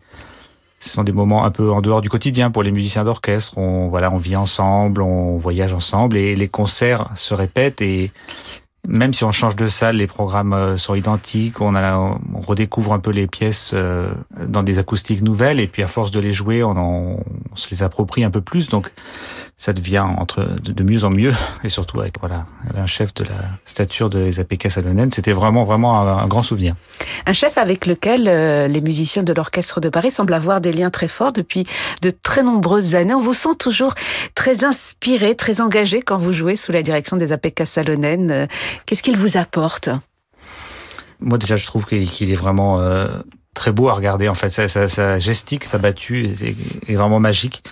ce 0.80 0.90
sont 0.90 1.04
des 1.04 1.12
moments 1.12 1.44
un 1.44 1.50
peu 1.50 1.72
en 1.72 1.82
dehors 1.82 2.02
du 2.02 2.10
quotidien 2.10 2.52
pour 2.52 2.62
les 2.62 2.72
musiciens 2.72 3.04
d'orchestre. 3.04 3.58
On 3.58 3.88
voilà, 3.88 4.12
on 4.12 4.18
vit 4.18 4.36
ensemble, 4.36 5.02
on 5.02 5.38
voyage 5.38 5.74
ensemble 5.74 6.18
et 6.18 6.36
les 6.36 6.48
concerts 6.48 7.10
se 7.16 7.34
répètent 7.34 7.82
et 7.82 8.12
même 8.88 9.14
si 9.14 9.24
on 9.26 9.32
change 9.32 9.56
de 9.56 9.68
salle, 9.68 9.98
les 9.98 10.08
programmes 10.08 10.54
euh, 10.54 10.78
sont 10.78 10.96
identiques. 10.96 11.60
On, 11.62 11.74
redécouvre 12.48 12.94
un 12.94 13.00
peu 13.00 13.12
les 13.12 13.28
pièces 13.28 13.72
euh, 13.74 14.14
dans 14.48 14.64
des 14.64 14.80
acoustiques 14.80 15.22
nouvelles, 15.22 15.60
et 15.60 15.68
puis 15.68 15.84
à 15.84 15.88
force 15.88 16.12
de 16.12 16.20
les 16.20 16.32
jouer, 16.32 16.64
on, 16.64 17.18
on 17.20 17.56
se 17.56 17.70
les 17.70 17.84
approprie 17.84 18.24
un 18.24 18.32
peu 18.32 18.40
plus. 18.40 18.70
Donc 18.70 18.92
ça 19.58 19.74
devient 19.74 20.06
entre 20.18 20.44
de, 20.62 20.84
mieux 20.84 21.04
en 21.04 21.10
mieux, 21.10 21.34
et 21.64 21.70
surtout 21.70 22.00
avec 22.00 22.20
voilà 22.20 22.46
un 22.76 22.86
chef 22.86 23.14
de 23.16 23.24
la 23.24 23.36
stature 23.66 24.10
de 24.10 24.30
Zapeka 24.32 24.70
Salonen. 24.70 25.12
C'était 25.12 25.32
vraiment 25.32 25.64
vraiment 25.64 26.00
un, 26.00 26.28
grand 26.28 26.44
souvenir. 26.44 26.76
Un 27.26 27.34
chef 27.34 27.58
avec 27.58 27.86
lequel 27.86 28.28
euh, 28.28 28.68
les 28.68 28.82
musiciens 28.82 29.24
de 29.24 29.34
l'orchestre 29.34 29.82
de 29.82 29.90
Paris 29.90 30.12
semblent 30.12 30.34
avoir 30.34 30.62
des 30.62 30.72
liens 30.72 30.92
très 30.92 31.08
forts 31.08 31.34
depuis 31.34 31.66
de 32.02 32.12
très 32.12 32.44
nombreuses 32.44 32.96
années. 32.96 33.16
On 33.16 33.20
vous 33.20 33.34
sent 33.34 33.56
toujours 33.58 33.96
très 34.36 34.64
inspiré, 34.64 35.36
très 35.36 35.60
engagé 35.60 36.02
quand 36.02 36.18
vous 36.18 36.34
jouez 36.34 36.56
sous 36.56 36.72
la 36.72 36.84
direction 36.84 37.18
des 37.18 37.28
Zapeka 37.28 37.66
Salonen. 37.66 38.48
Qu'est-ce 38.86 39.02
qu'il 39.02 39.18
vous 39.18 39.38
apporte? 39.38 39.90
Moi 41.20 41.38
déjà, 41.38 41.56
je 41.56 41.66
trouve 41.66 41.86
qu'il 41.86 42.32
est 42.32 42.36
vraiment 42.36 42.80
euh, 42.80 43.08
très 43.54 43.72
beau 43.72 43.90
à 43.90 43.94
regarder. 43.94 44.30
En 44.30 44.34
fait, 44.34 44.50
sa, 44.50 44.68
sa, 44.68 45.20
gestique, 45.20 45.64
sa 45.64 45.78
battue 45.78 46.26
est, 46.26 46.96
vraiment 46.96 47.20
magique. 47.20 47.64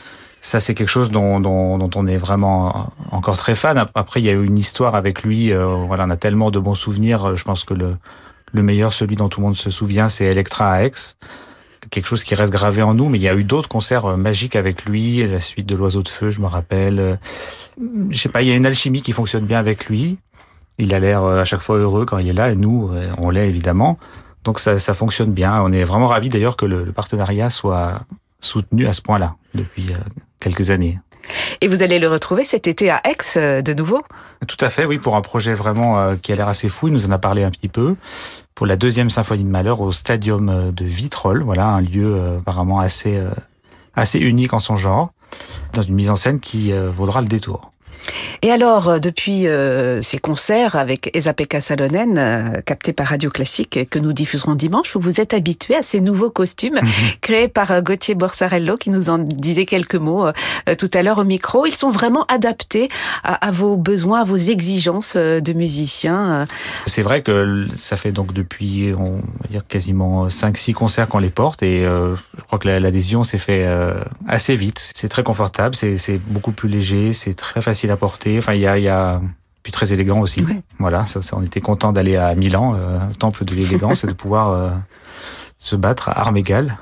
Ça, 0.46 0.60
c'est 0.60 0.76
quelque 0.76 0.90
chose 0.90 1.10
dont, 1.10 1.40
dont, 1.40 1.90
on 1.96 2.08
est 2.08 2.18
vraiment 2.18 2.92
encore 3.12 3.38
très 3.38 3.56
fan. 3.56 3.84
Après, 3.96 4.22
il 4.22 4.26
y 4.26 4.30
a 4.30 4.34
eu 4.34 4.46
une 4.46 4.58
histoire 4.58 4.96
avec 4.96 5.24
lui. 5.24 5.52
Euh, 5.52 5.66
voilà, 5.88 6.06
on 6.06 6.10
a 6.12 6.18
tellement 6.18 6.52
de 6.52 6.60
bons 6.60 6.76
souvenirs. 6.76 7.36
Je 7.36 7.44
pense 7.44 7.64
que 7.64 7.74
le, 7.74 7.98
le 8.54 8.62
meilleur, 8.62 8.94
celui 8.94 9.16
dont 9.16 9.28
tout 9.28 9.40
le 9.40 9.48
monde 9.48 9.56
se 9.56 9.72
souvient, 9.72 10.10
c'est 10.10 10.26
Electra 10.26 10.72
à 10.72 10.84
Aix 10.84 10.92
quelque 11.92 12.08
chose 12.08 12.24
qui 12.24 12.34
reste 12.34 12.52
gravé 12.52 12.82
en 12.82 12.96
nous, 12.96 13.10
mais 13.10 13.20
il 13.20 13.22
y 13.22 13.30
a 13.30 13.36
eu 13.36 13.44
d'autres 13.44 13.70
concerts 13.70 14.06
euh, 14.06 14.18
magiques 14.18 14.56
avec 14.56 14.86
lui, 14.86 15.26
la 15.28 15.40
suite 15.40 15.68
de 15.68 15.76
l'Oiseau 15.76 16.02
de 16.02 16.08
Feu, 16.08 16.32
je 16.32 16.40
me 16.40 16.48
rappelle. 16.48 17.20
Je 18.10 18.18
sais 18.18 18.28
pas, 18.28 18.42
il 18.42 18.48
y 18.48 18.52
a 18.52 18.56
une 18.56 18.66
alchimie 18.66 19.04
qui 19.04 19.12
fonctionne 19.12 19.46
bien 19.46 19.60
avec 19.60 19.86
lui. 19.86 20.18
Il 20.78 20.94
a 20.94 21.00
l'air 21.00 21.24
euh, 21.24 21.42
à 21.42 21.46
chaque 21.46 21.62
fois 21.62 21.78
heureux 21.78 22.06
quand 22.06 22.18
il 22.18 22.28
est 22.28 22.34
là, 22.34 22.52
et 22.52 22.56
nous, 22.56 22.90
euh, 22.92 23.12
on 23.18 23.30
l'est 23.30 23.48
évidemment. 23.48 23.98
Donc 24.44 24.60
ça, 24.60 24.78
ça 24.78 24.94
fonctionne 24.94 25.32
bien. 25.32 25.62
On 25.62 25.72
est 25.72 25.84
vraiment 25.84 26.08
ravis 26.08 26.30
d'ailleurs 26.30 26.58
que 26.58 26.66
le, 26.66 26.92
partenariat 26.92 27.50
soit 27.50 28.02
soutenu 28.40 28.86
à 28.86 28.94
ce 28.94 29.02
point-là 29.02 29.36
depuis 29.54 29.92
euh, 29.92 29.98
quelques 30.46 30.70
années. 30.70 31.00
Et 31.62 31.68
vous 31.68 31.82
allez 31.82 31.98
le 31.98 32.08
retrouver 32.08 32.46
cet 32.46 32.68
été 32.68 32.92
à 32.92 33.02
Aix 33.04 33.62
de 33.64 33.74
nouveau? 33.74 34.04
Tout 34.48 34.64
à 34.64 34.70
fait, 34.70 34.86
oui, 34.86 35.00
pour 35.00 35.16
un 35.16 35.22
projet 35.22 35.56
vraiment 35.56 36.16
qui 36.18 36.32
a 36.32 36.36
l'air 36.36 36.48
assez 36.48 36.70
fou. 36.70 36.88
Il 36.88 36.94
nous 36.94 37.08
en 37.08 37.12
a 37.12 37.18
parlé 37.18 37.44
un 37.44 37.50
petit 37.50 37.68
peu. 37.68 37.96
Pour 38.54 38.68
la 38.68 38.76
deuxième 38.76 39.10
symphonie 39.10 39.44
de 39.44 39.50
Malheur 39.50 39.82
au 39.82 39.92
Stadium 39.92 40.72
de 40.72 40.86
Vitrolles, 40.86 41.42
voilà, 41.42 41.66
un 41.66 41.82
lieu 41.82 42.38
apparemment 42.38 42.80
assez, 42.80 43.20
assez 43.96 44.20
unique 44.20 44.54
en 44.54 44.60
son 44.60 44.78
genre, 44.78 45.10
dans 45.74 45.82
une 45.82 45.96
mise 45.96 46.12
en 46.12 46.16
scène 46.16 46.40
qui 46.40 46.72
vaudra 46.96 47.22
le 47.22 47.28
détour. 47.28 47.72
Et 48.42 48.52
alors, 48.52 48.90
euh, 48.90 49.00
depuis 49.00 49.48
euh, 49.48 50.02
ces 50.02 50.18
concerts 50.18 50.76
avec 50.76 51.10
Esa-Pekka 51.16 51.62
Salonen, 51.62 52.18
euh, 52.18 52.62
captés 52.62 52.94
par 52.94 53.08
Radio 53.08 53.30
Classique, 53.30 53.80
que 53.90 54.00
nous 54.00 54.14
diffuserons 54.14 54.56
dimanche, 54.56 54.94
vous 54.94 55.00
vous 55.00 55.22
êtes 55.22 55.34
habitué 55.34 55.76
à 55.76 55.82
ces 55.82 56.00
nouveaux 56.00 56.30
costumes 56.30 56.76
mhm. 56.76 56.92
créés 57.22 57.48
par 57.48 57.82
Gauthier 57.82 58.16
Borsarello, 58.16 58.78
qui 58.78 58.90
nous 58.90 59.10
en 59.10 59.18
disait 59.18 59.66
quelques 59.66 59.96
mots 59.96 60.28
tout 60.78 60.90
à 60.94 61.04
l'heure 61.04 61.18
au 61.18 61.24
micro. 61.24 61.66
Ils 61.66 61.74
sont 61.74 61.90
vraiment 61.90 62.24
adaptés 62.26 62.90
à, 63.24 63.52
vos 63.52 63.78
besoins, 63.78 64.22
à 64.22 64.24
vos 64.24 64.36
exigences 64.36 65.16
de 65.16 65.54
musiciens. 65.54 66.46
C'est 66.88 67.02
vrai 67.02 67.22
que 67.22 67.68
ça 67.76 67.98
fait 67.98 68.12
donc 68.12 68.34
depuis, 68.34 68.94
on 68.98 69.16
va 69.16 69.48
dire, 69.50 69.68
quasiment 69.68 70.28
5-6 70.28 70.74
concerts 70.74 71.08
qu'on 71.08 71.20
les 71.20 71.30
porte, 71.30 71.64
et 71.64 71.82
je 71.82 72.44
crois 72.48 72.60
que 72.60 72.68
l'adhésion 72.68 73.24
s'est 73.24 73.38
fait 73.38 73.68
assez 74.28 74.56
vite. 74.56 74.92
C'est 74.96 75.10
très 75.10 75.24
confortable, 75.24 75.76
c'est 75.76 76.20
beaucoup 76.28 76.52
plus 76.52 76.70
léger, 76.70 77.14
c'est 77.14 77.34
très 77.34 77.62
facile 77.62 77.85
à 77.92 77.98
porter 77.98 78.38
Enfin, 78.38 78.54
il 78.54 78.62
y 78.62 78.68
a, 78.68 78.78
y 78.78 78.88
a 78.90 79.22
puis 79.66 79.72
très 79.72 79.92
élégant 79.94 80.20
aussi. 80.20 80.46
Voilà, 80.78 81.06
ça, 81.08 81.20
on 81.34 81.42
était 81.42 81.60
content 81.60 81.92
d'aller 81.92 82.18
à 82.18 82.36
Milan, 82.36 82.76
euh, 82.80 83.00
temple 83.18 83.46
de 83.46 83.56
l'élégance, 83.56 84.04
et 84.04 84.08
de 84.08 84.14
pouvoir 84.14 84.52
euh, 84.52 84.70
se 85.58 85.76
battre 85.76 86.08
à 86.10 86.20
armes 86.20 86.38
égales. 86.38 86.78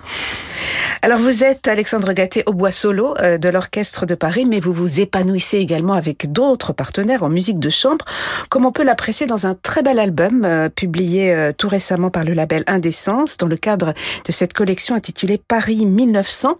Alors 1.04 1.20
vous 1.20 1.44
êtes 1.44 1.68
Alexandre 1.68 2.14
Gatté 2.14 2.44
au 2.46 2.54
bois 2.54 2.72
solo 2.72 3.14
euh, 3.20 3.38
de 3.38 3.50
l'Orchestre 3.50 4.06
de 4.06 4.16
Paris, 4.16 4.46
mais 4.46 4.62
vous 4.62 4.72
vous 4.72 5.02
épanouissez 5.02 5.58
également 5.58 5.96
avec 5.96 6.32
d'autres 6.32 6.72
partenaires 6.72 7.24
en 7.24 7.30
musique 7.30 7.60
de 7.60 7.70
chambre, 7.70 8.06
comme 8.48 8.66
on 8.66 8.72
peut 8.72 8.86
l'apprécier 8.86 9.26
dans 9.26 9.46
un 9.46 9.54
très 9.54 9.84
bel 9.84 10.00
album 10.00 10.46
euh, 10.46 10.70
publié 10.70 11.34
euh, 11.34 11.52
tout 11.52 11.68
récemment 11.68 12.10
par 12.10 12.24
le 12.24 12.32
label 12.32 12.64
Indécence, 12.68 13.36
dans 13.36 13.48
le 13.48 13.58
cadre 13.58 13.94
de 14.24 14.32
cette 14.32 14.54
collection 14.54 14.96
intitulée 14.96 15.38
Paris 15.38 15.86
1900. 15.86 16.58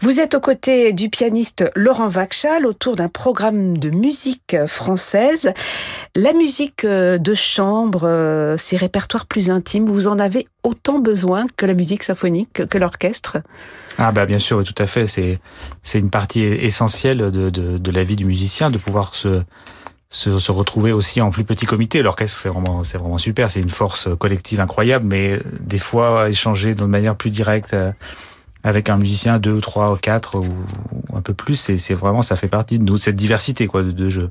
Vous 0.00 0.20
êtes 0.20 0.34
aux 0.34 0.40
côtés 0.40 0.94
du 0.94 1.10
pianiste 1.10 1.70
Laurent 1.76 2.08
Vachal 2.08 2.64
autour 2.64 2.96
d'un 2.96 3.10
programme 3.10 3.76
de 3.76 3.90
musique 3.90 4.56
française. 4.68 5.52
La 6.16 6.32
musique 6.32 6.86
de 6.86 7.34
chambre, 7.34 8.56
ces 8.56 8.78
répertoires 8.78 9.26
plus 9.26 9.50
intimes, 9.50 9.84
vous 9.84 10.08
en 10.08 10.18
avez 10.18 10.48
autant 10.62 10.98
besoin 10.98 11.46
que 11.58 11.66
la 11.66 11.74
musique 11.74 12.04
symphonique, 12.04 12.66
que 12.66 12.78
l'orchestre? 12.78 13.36
Ah 13.98 14.12
bah 14.12 14.26
bien 14.26 14.38
sûr, 14.38 14.64
tout 14.64 14.74
à 14.78 14.86
fait. 14.86 15.06
C'est 15.06 15.38
c'est 15.82 15.98
une 15.98 16.10
partie 16.10 16.42
essentielle 16.42 17.18
de, 17.18 17.50
de, 17.50 17.78
de, 17.78 17.90
la 17.90 18.04
vie 18.04 18.16
du 18.16 18.24
musicien 18.24 18.70
de 18.70 18.78
pouvoir 18.78 19.14
se, 19.14 19.42
se, 20.10 20.38
se 20.38 20.52
retrouver 20.52 20.92
aussi 20.92 21.20
en 21.20 21.30
plus 21.30 21.44
petit 21.44 21.66
comité. 21.66 22.02
L'orchestre 22.02 22.38
c'est 22.40 22.48
vraiment 22.48 22.84
c'est 22.84 22.98
vraiment 22.98 23.18
super. 23.18 23.50
C'est 23.50 23.60
une 23.60 23.68
force 23.68 24.08
collective 24.18 24.60
incroyable, 24.60 25.06
mais 25.06 25.40
des 25.60 25.78
fois 25.78 26.28
échanger 26.28 26.74
de 26.74 26.84
manière 26.84 27.16
plus 27.16 27.30
directe 27.30 27.74
euh, 27.74 27.92
avec 28.64 28.88
un 28.88 28.96
musicien 28.96 29.38
deux, 29.38 29.60
trois, 29.60 29.96
quatre 29.98 30.38
ou, 30.38 30.46
un 31.14 31.20
peu 31.20 31.34
plus, 31.34 31.56
c'est 31.56 31.94
vraiment 31.94 32.22
ça 32.22 32.36
fait 32.36 32.48
partie 32.48 32.78
de 32.78 32.84
nous 32.84 32.98
cette 32.98 33.16
diversité 33.16 33.66
quoi 33.66 33.82
de, 33.82 33.90
de 33.90 34.08
jeux. 34.08 34.30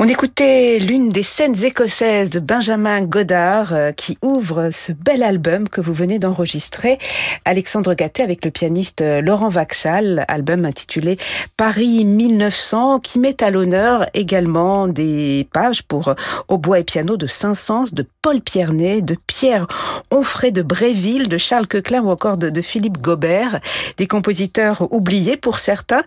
Des 0.00 1.22
scènes 1.22 1.64
écossaises 1.64 2.30
de 2.30 2.40
Benjamin 2.40 3.02
Godard 3.02 3.72
euh, 3.72 3.92
qui 3.92 4.18
ouvre 4.22 4.70
ce 4.70 4.92
bel 4.92 5.22
album 5.22 5.68
que 5.68 5.80
vous 5.80 5.92
venez 5.92 6.18
d'enregistrer. 6.18 6.98
Alexandre 7.44 7.94
Gatté 7.94 8.22
avec 8.22 8.44
le 8.44 8.50
pianiste 8.50 9.00
euh, 9.00 9.20
Laurent 9.20 9.48
Vachal, 9.48 10.24
album 10.28 10.64
intitulé 10.64 11.16
Paris 11.56 12.04
1900 12.04 13.00
qui 13.00 13.18
met 13.18 13.42
à 13.42 13.50
l'honneur 13.50 14.06
également 14.14 14.88
des 14.88 15.46
pages 15.52 15.82
pour 15.82 16.14
au 16.48 16.58
bois 16.58 16.80
et 16.80 16.84
piano 16.84 17.16
de 17.16 17.26
Saint-Saëns, 17.26 17.92
de 17.92 18.04
Paul 18.22 18.40
Pierney, 18.40 19.00
de 19.02 19.16
Pierre 19.26 19.66
Onfray 20.10 20.50
de 20.50 20.62
Bréville, 20.62 21.28
de 21.28 21.38
Charles 21.38 21.66
Coquelin 21.66 22.02
ou 22.02 22.10
encore 22.10 22.36
de, 22.36 22.62
Philippe 22.62 22.98
Gobert, 22.98 23.60
des 23.96 24.06
compositeurs 24.06 24.92
oubliés 24.92 25.36
pour 25.36 25.58
certains. 25.58 26.02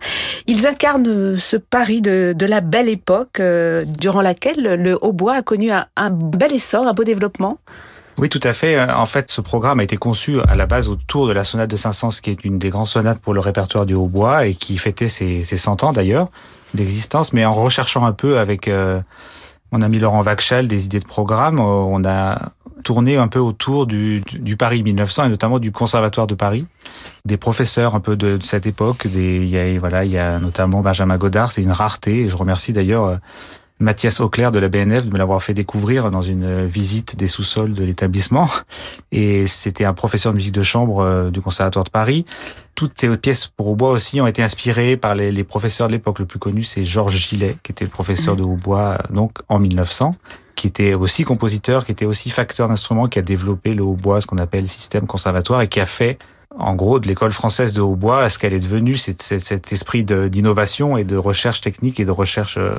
Ils 0.46 0.66
incarnent 0.66 1.36
ce 1.36 1.56
Paris 1.56 2.00
de, 2.02 2.34
de 2.36 2.46
la 2.46 2.60
belle 2.60 2.88
époque 2.88 3.40
euh, 3.40 3.77
durant 3.86 4.20
laquelle 4.20 4.62
le 4.62 4.98
hautbois 5.00 5.34
a 5.34 5.42
connu 5.42 5.70
un, 5.70 6.10
bel 6.10 6.52
essor, 6.52 6.86
un 6.86 6.92
beau 6.92 7.04
développement. 7.04 7.58
Oui, 8.18 8.28
tout 8.28 8.40
à 8.42 8.52
fait. 8.52 8.80
En 8.80 9.06
fait, 9.06 9.30
ce 9.30 9.40
programme 9.40 9.78
a 9.78 9.84
été 9.84 9.96
conçu 9.96 10.40
à 10.40 10.56
la 10.56 10.66
base 10.66 10.88
autour 10.88 11.28
de 11.28 11.32
la 11.32 11.44
sonate 11.44 11.70
de 11.70 11.76
Saint-Saëns, 11.76 12.20
qui 12.20 12.30
est 12.30 12.44
une 12.44 12.58
des 12.58 12.70
grandes 12.70 12.88
sonates 12.88 13.20
pour 13.20 13.32
le 13.32 13.40
répertoire 13.40 13.86
du 13.86 13.94
hautbois 13.94 14.46
et 14.46 14.54
qui 14.54 14.76
fêtait 14.76 15.08
ses, 15.08 15.44
ses 15.44 15.56
100 15.56 15.84
ans 15.84 15.92
d'ailleurs 15.92 16.28
d'existence, 16.74 17.32
mais 17.32 17.44
en 17.44 17.52
recherchant 17.52 18.04
un 18.04 18.12
peu 18.12 18.38
avec 18.38 18.68
euh, 18.68 19.00
mon 19.72 19.82
ami 19.82 19.98
Laurent 19.98 20.22
Vachal 20.22 20.68
des 20.68 20.86
idées 20.86 21.00
de 21.00 21.06
programme, 21.06 21.60
on 21.60 22.04
a 22.04 22.38
tourné 22.84 23.16
un 23.16 23.28
peu 23.28 23.38
autour 23.38 23.86
du, 23.86 24.22
Paris 24.58 24.82
1900 24.82 25.24
et 25.24 25.28
notamment 25.28 25.58
du 25.58 25.72
Conservatoire 25.72 26.26
de 26.26 26.34
Paris, 26.34 26.66
des 27.24 27.36
professeurs 27.36 27.94
un 27.94 28.00
peu 28.00 28.16
de, 28.16 28.38
cette 28.42 28.66
époque. 28.66 29.06
Des, 29.06 29.36
il 29.36 29.48
y 29.48 29.58
a 29.58 29.78
voilà, 29.78 30.04
il 30.04 30.10
y 30.10 30.18
a 30.18 30.38
notamment 30.38 30.80
Benjamin 30.80 31.18
Godard, 31.18 31.52
c'est 31.52 31.62
une 31.62 31.72
rareté. 31.72 32.20
Et 32.20 32.28
je 32.28 32.36
remercie 32.36 32.72
d'ailleurs 32.72 33.04
euh, 33.04 33.16
Mathias 33.80 34.18
Auclair 34.20 34.50
de 34.50 34.58
la 34.58 34.68
BNF 34.68 35.06
de 35.06 35.12
me 35.12 35.18
l'avoir 35.18 35.42
fait 35.42 35.54
découvrir 35.54 36.10
dans 36.10 36.22
une 36.22 36.66
visite 36.66 37.16
des 37.16 37.28
sous-sols 37.28 37.74
de 37.74 37.84
l'établissement. 37.84 38.48
Et 39.12 39.46
c'était 39.46 39.84
un 39.84 39.94
professeur 39.94 40.32
de 40.32 40.36
musique 40.36 40.54
de 40.54 40.62
chambre 40.62 41.00
euh, 41.00 41.30
du 41.30 41.40
Conservatoire 41.40 41.84
de 41.84 41.90
Paris. 41.90 42.24
Toutes 42.74 42.92
ces 42.98 43.16
pièces 43.16 43.46
pour 43.46 43.68
hautbois 43.68 43.90
aussi 43.90 44.20
ont 44.20 44.26
été 44.26 44.42
inspirées 44.42 44.96
par 44.96 45.14
les, 45.14 45.30
les 45.30 45.44
professeurs 45.44 45.86
de 45.86 45.92
l'époque. 45.92 46.18
Le 46.18 46.26
plus 46.26 46.38
connu, 46.38 46.62
c'est 46.62 46.84
Georges 46.84 47.16
Gillet, 47.16 47.56
qui 47.62 47.72
était 47.72 47.84
le 47.84 47.90
professeur 47.90 48.36
de 48.36 48.42
hautbois 48.42 48.98
donc 49.10 49.38
en 49.48 49.58
1900, 49.58 50.14
qui 50.54 50.66
était 50.66 50.94
aussi 50.94 51.24
compositeur, 51.24 51.84
qui 51.84 51.92
était 51.92 52.04
aussi 52.04 52.30
facteur 52.30 52.68
d'instruments, 52.68 53.06
qui 53.06 53.18
a 53.18 53.22
développé 53.22 53.74
le 53.74 53.82
hautbois, 53.82 54.20
ce 54.20 54.26
qu'on 54.26 54.38
appelle 54.38 54.62
le 54.62 54.68
système 54.68 55.06
conservatoire, 55.06 55.62
et 55.62 55.68
qui 55.68 55.80
a 55.80 55.86
fait 55.86 56.18
en 56.56 56.74
gros, 56.74 56.98
de 56.98 57.06
l'école 57.06 57.32
française 57.32 57.72
de 57.72 57.80
hautbois 57.80 58.22
à 58.22 58.30
ce 58.30 58.38
qu'elle 58.38 58.54
est 58.54 58.60
devenue, 58.60 58.94
c'est 58.94 59.20
cet 59.22 59.72
esprit 59.72 60.02
d'innovation 60.02 60.96
et 60.96 61.04
de 61.04 61.16
recherche 61.16 61.60
technique 61.60 62.00
et 62.00 62.04
de 62.04 62.10
recherche 62.10 62.56
euh, 62.56 62.74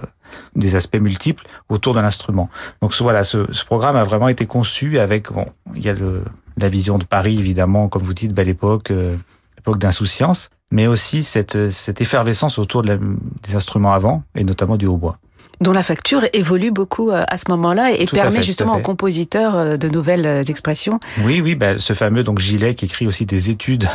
des 0.56 0.76
aspects 0.76 1.00
multiples 1.00 1.46
autour 1.70 1.94
de 1.94 2.00
l'instrument. 2.00 2.50
Donc 2.82 2.94
voilà, 3.00 3.24
ce, 3.24 3.52
ce, 3.54 3.64
programme 3.64 3.96
a 3.96 4.04
vraiment 4.04 4.28
été 4.28 4.48
conçu 4.48 4.98
avec, 4.98 5.32
bon, 5.32 5.46
il 5.76 5.84
y 5.84 5.90
a 5.90 5.94
le, 5.94 6.24
la 6.58 6.68
vision 6.68 6.98
de 6.98 7.04
Paris, 7.04 7.38
évidemment, 7.38 7.90
comme 7.90 8.02
vous 8.02 8.14
dites, 8.14 8.34
belle 8.34 8.50
époque, 8.50 8.92
euh, 8.92 9.16
époque 9.60 9.78
d'insouciance, 9.78 10.50
mais 10.72 10.88
aussi 10.88 11.24
cette, 11.24 11.70
cette 11.70 12.02
effervescence 12.02 12.58
autour 12.58 12.82
de 12.82 12.88
la, 12.88 12.98
des 12.98 13.56
instruments 13.56 13.94
avant, 13.94 14.24
et 14.36 14.44
notamment 14.44 14.78
du 14.78 14.88
hautbois 14.88 15.20
dont 15.62 15.72
la 15.72 15.84
facture 15.84 16.26
évolue 16.34 16.72
beaucoup 16.72 17.12
euh, 17.12 17.24
à 17.28 17.38
ce 17.38 17.46
moment-là 17.50 17.92
et 17.92 18.06
Tout 18.06 18.16
permet 18.16 18.38
fait, 18.38 18.44
justement 18.44 18.78
aux 18.78 18.82
compositeurs 18.82 19.56
euh, 19.56 19.78
de 19.78 19.90
nouvelles 19.90 20.26
euh, 20.26 20.44
expressions. 20.44 21.00
Oui, 21.24 21.42
oui, 21.42 21.56
bah, 21.56 21.78
ce 21.80 21.94
fameux 21.94 22.24
donc 22.24 22.40
Gilet 22.40 22.76
qui 22.76 22.86
écrit 22.86 23.08
aussi 23.08 23.26
des 23.26 23.50
études 23.50 23.88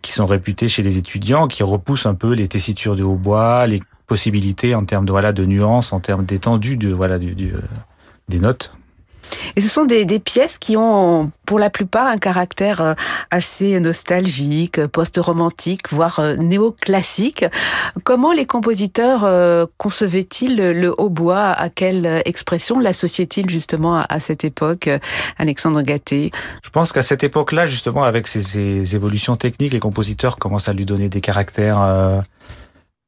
qui 0.00 0.12
sont 0.12 0.26
réputées 0.26 0.68
chez 0.68 0.82
les 0.82 0.98
étudiants, 0.98 1.48
qui 1.48 1.62
repoussent 1.62 2.06
un 2.06 2.14
peu 2.14 2.32
les 2.32 2.48
tessitures 2.48 2.96
du 2.96 3.02
hautbois, 3.02 3.66
les 3.66 3.80
possibilités 4.06 4.74
en 4.74 4.84
termes 4.84 5.04
de 5.04 5.12
voilà 5.12 5.32
de 5.32 5.44
nuances, 5.44 5.92
en 5.92 6.00
termes 6.00 6.24
d'étendue 6.24 6.76
de 6.76 6.88
voilà 6.92 7.18
du, 7.18 7.34
du, 7.34 7.52
des 8.28 8.38
notes. 8.38 8.72
Et 9.56 9.60
ce 9.60 9.68
sont 9.68 9.84
des, 9.84 10.04
des, 10.04 10.18
pièces 10.18 10.58
qui 10.58 10.76
ont, 10.76 11.30
pour 11.46 11.58
la 11.58 11.70
plupart, 11.70 12.06
un 12.06 12.18
caractère 12.18 12.80
euh, 12.80 12.94
assez 13.30 13.78
nostalgique, 13.80 14.86
post-romantique, 14.86 15.92
voire 15.92 16.20
euh, 16.20 16.36
néoclassique. 16.36 17.44
Comment 18.04 18.32
les 18.32 18.46
compositeurs 18.46 19.24
euh, 19.24 19.66
concevaient-ils 19.78 20.56
le, 20.56 20.94
hautbois? 20.98 21.50
À 21.52 21.68
quelle 21.68 22.22
expression 22.24 22.78
l'associaient-ils 22.78 23.48
justement 23.48 23.96
à, 23.96 24.06
à, 24.08 24.20
cette 24.20 24.44
époque, 24.44 24.88
Alexandre 25.38 25.82
Gatté? 25.82 26.30
Je 26.62 26.70
pense 26.70 26.92
qu'à 26.92 27.02
cette 27.02 27.24
époque-là, 27.24 27.66
justement, 27.66 28.04
avec 28.04 28.28
ces, 28.28 28.42
ces, 28.42 28.94
évolutions 28.94 29.36
techniques, 29.36 29.72
les 29.72 29.80
compositeurs 29.80 30.36
commencent 30.36 30.68
à 30.68 30.72
lui 30.72 30.84
donner 30.84 31.08
des 31.08 31.20
caractères 31.20 31.80
euh, 31.82 32.20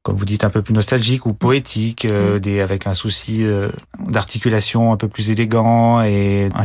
comme 0.05 0.19
vous 0.19 0.27
dites, 0.27 0.45
un 0.45 0.51
peu 0.51 0.61
plus 0.61 0.75
nostalgique 0.75 1.25
ou 1.25 1.33
poétique, 1.33 2.05
euh, 2.05 2.38
des, 2.38 2.61
avec 2.61 2.87
un 2.87 2.93
souci 2.93 3.43
euh, 3.43 3.71
d'articulation 4.07 4.93
un 4.93 4.99
peu 4.99 5.09
plus 5.09 5.31
élégant 5.31 6.03
et 6.03 6.51
un 6.55 6.64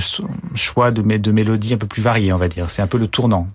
choix 0.56 0.91
de, 0.91 1.02
de 1.02 1.32
mélodie 1.32 1.73
un 1.73 1.78
peu 1.78 1.88
plus 1.88 2.02
varié, 2.02 2.34
on 2.34 2.38
va 2.38 2.49
dire. 2.49 2.69
C'est 2.69 2.82
un 2.82 2.88
peu 2.88 2.97
le 2.97 3.08
tournant. 3.08 3.47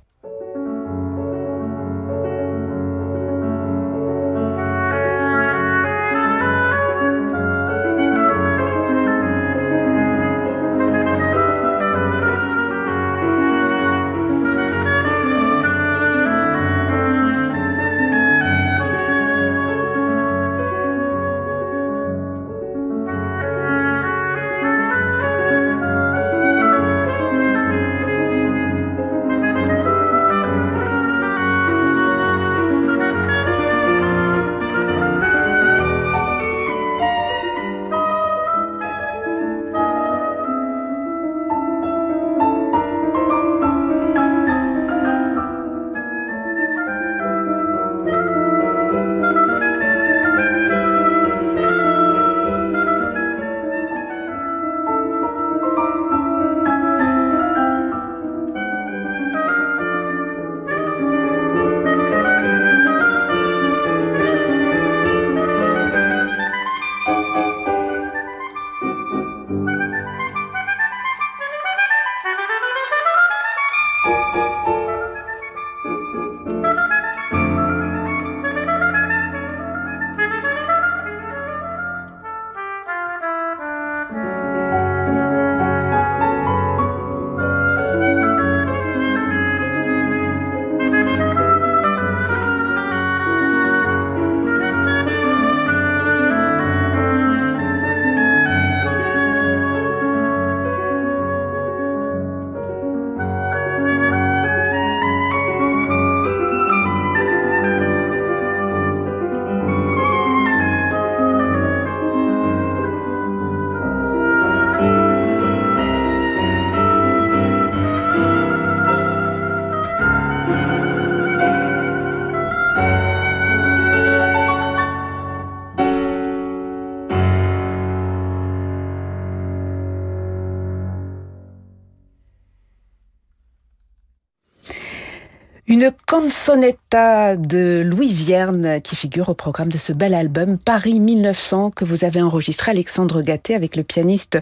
Une 135.84 135.92
canzonetta 136.06 137.36
de 137.36 137.82
Louis 137.84 138.10
Vierne 138.10 138.80
qui 138.80 138.96
figure 138.96 139.28
au 139.28 139.34
programme 139.34 139.70
de 139.70 139.76
ce 139.76 139.92
bel 139.92 140.14
album 140.14 140.56
Paris 140.56 140.98
1900 140.98 141.72
que 141.72 141.84
vous 141.84 142.06
avez 142.06 142.22
enregistré 142.22 142.70
Alexandre 142.70 143.20
Gatté 143.20 143.54
avec 143.54 143.76
le 143.76 143.82
pianiste 143.82 144.38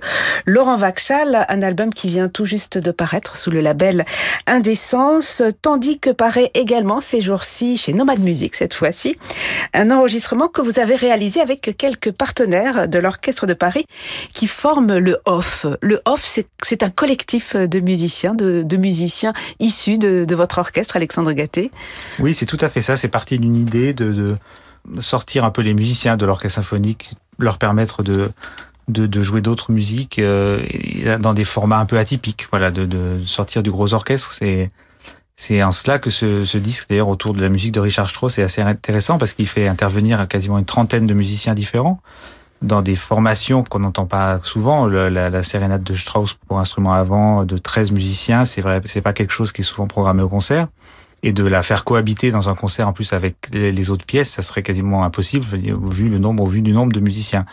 Laurent 0.47 0.77
Vachal, 0.77 1.45
un 1.49 1.63
album 1.63 1.93
qui 1.93 2.07
vient 2.07 2.29
tout 2.29 2.45
juste 2.45 2.79
de 2.79 2.93
paraître 2.93 3.37
sous 3.37 3.51
le 3.51 3.61
label 3.61 4.05
Indécence, 4.47 5.43
tandis 5.63 5.99
que 5.99 6.11
paraît 6.11 6.53
également 6.55 7.01
ces 7.01 7.21
jours-ci 7.21 7.77
chez 7.77 7.93
Nomad 7.93 8.21
Music 8.21 8.55
cette 8.55 8.75
fois-ci, 8.75 9.19
un 9.75 9.91
enregistrement 9.91 10.47
que 10.47 10.61
vous 10.61 10.79
avez 10.79 10.95
réalisé 10.95 11.41
avec 11.41 11.75
quelques 11.77 12.13
partenaires 12.13 12.87
de 12.87 13.01
l'Orchestre 13.01 13.47
de 13.47 13.55
Paris 13.55 13.85
qui 14.33 14.47
forment 14.47 14.97
le 14.97 15.19
OFF. 15.25 15.67
Le 15.81 16.01
OFF, 16.05 16.39
c'est 16.63 16.83
un 16.85 16.91
collectif 16.91 17.57
de 17.57 17.81
musiciens, 17.81 18.35
de, 18.35 18.63
de 18.63 18.77
musiciens 18.77 19.33
issus 19.59 19.99
de, 19.99 20.25
de 20.25 20.35
votre 20.37 20.59
orchestre, 20.59 20.95
Alexandre 20.95 21.32
Oui, 22.19 22.35
c'est 22.35 22.47
tout 22.47 22.59
à 22.61 22.69
fait 22.69 22.83
ça. 22.83 22.97
C'est 22.97 23.09
parti 23.09 23.39
d'une 23.39 23.57
idée 23.57 23.93
de, 23.93 24.35
sortir 25.01 25.45
un 25.45 25.51
peu 25.51 25.63
les 25.63 25.75
musiciens 25.75 26.17
de 26.17 26.27
l'orchestre 26.27 26.57
symphonique, 26.57 27.11
leur 27.39 27.59
permettre 27.59 28.03
de, 28.03 28.33
jouer 29.23 29.41
d'autres 29.41 29.71
musiques 29.71 30.19
euh, 30.19 30.61
dans 31.19 31.35
des 31.35 31.45
formats 31.45 31.79
un 31.79 31.87
peu 31.87 31.99
atypiques. 31.99 32.47
Voilà, 32.51 32.71
de, 32.71 33.21
sortir 33.25 33.63
du 33.63 33.71
gros 33.71 33.95
orchestre. 33.95 34.33
C'est 34.33 34.71
c'est 35.35 35.63
en 35.63 35.73
cela 35.73 35.99
que 35.99 36.11
ce, 36.11 36.57
disque, 36.59 36.87
d'ailleurs, 36.89 37.09
autour 37.09 37.35
de 37.35 37.41
la 37.41 37.49
musique 37.49 37.73
de 37.73 37.81
Richard 37.81 38.09
Strauss, 38.09 38.39
est 38.39 38.43
assez 38.43 38.63
intéressant 38.63 39.19
parce 39.19 39.33
qu'il 39.33 39.49
fait 39.49 39.67
intervenir 39.67 40.29
quasiment 40.29 40.59
une 40.59 40.65
trentaine 40.65 41.07
de 41.07 41.15
musiciens 41.15 41.55
différents 41.55 42.01
dans 42.61 42.81
des 42.81 42.95
formations 42.95 43.65
qu'on 43.65 43.81
n'entend 43.81 44.07
pas 44.07 44.41
souvent. 44.45 44.87
La, 44.87 45.11
la, 45.11 45.43
sérénade 45.43 45.83
de 45.83 45.95
Strauss 45.95 46.35
pour 46.47 46.61
instrument 46.61 46.93
avant 46.93 47.45
de 47.45 47.59
13 47.59 47.93
musiciens, 47.93 48.45
c'est 48.45 48.61
vrai, 48.61 48.81
c'est 48.85 49.01
pas 49.01 49.13
quelque 49.13 49.33
chose 49.33 49.53
qui 49.53 49.63
est 49.63 49.65
souvent 49.65 49.89
programmé 49.89 50.23
au 50.23 50.29
concert 50.29 50.69
et 51.23 51.33
de 51.33 51.45
la 51.45 51.63
faire 51.63 51.85
cohabiter 51.85 52.31
dans 52.31 52.49
un 52.49 52.55
concert 52.55 52.89
en 52.89 52.93
plus 52.93 53.13
avec 53.13 53.49
les 53.53 53.91
autres 53.91 54.05
pièces, 54.05 54.31
ça 54.31 54.43
serait 54.43 54.63
quasiment 54.63 55.05
impossible 55.05 55.45
vu 55.45 56.09
le 56.09 56.19
nombre, 56.19 56.47
vu 56.47 56.63
du 56.63 56.73
nombre 56.73 56.93
de 56.93 57.01
musiciens. 57.01 57.47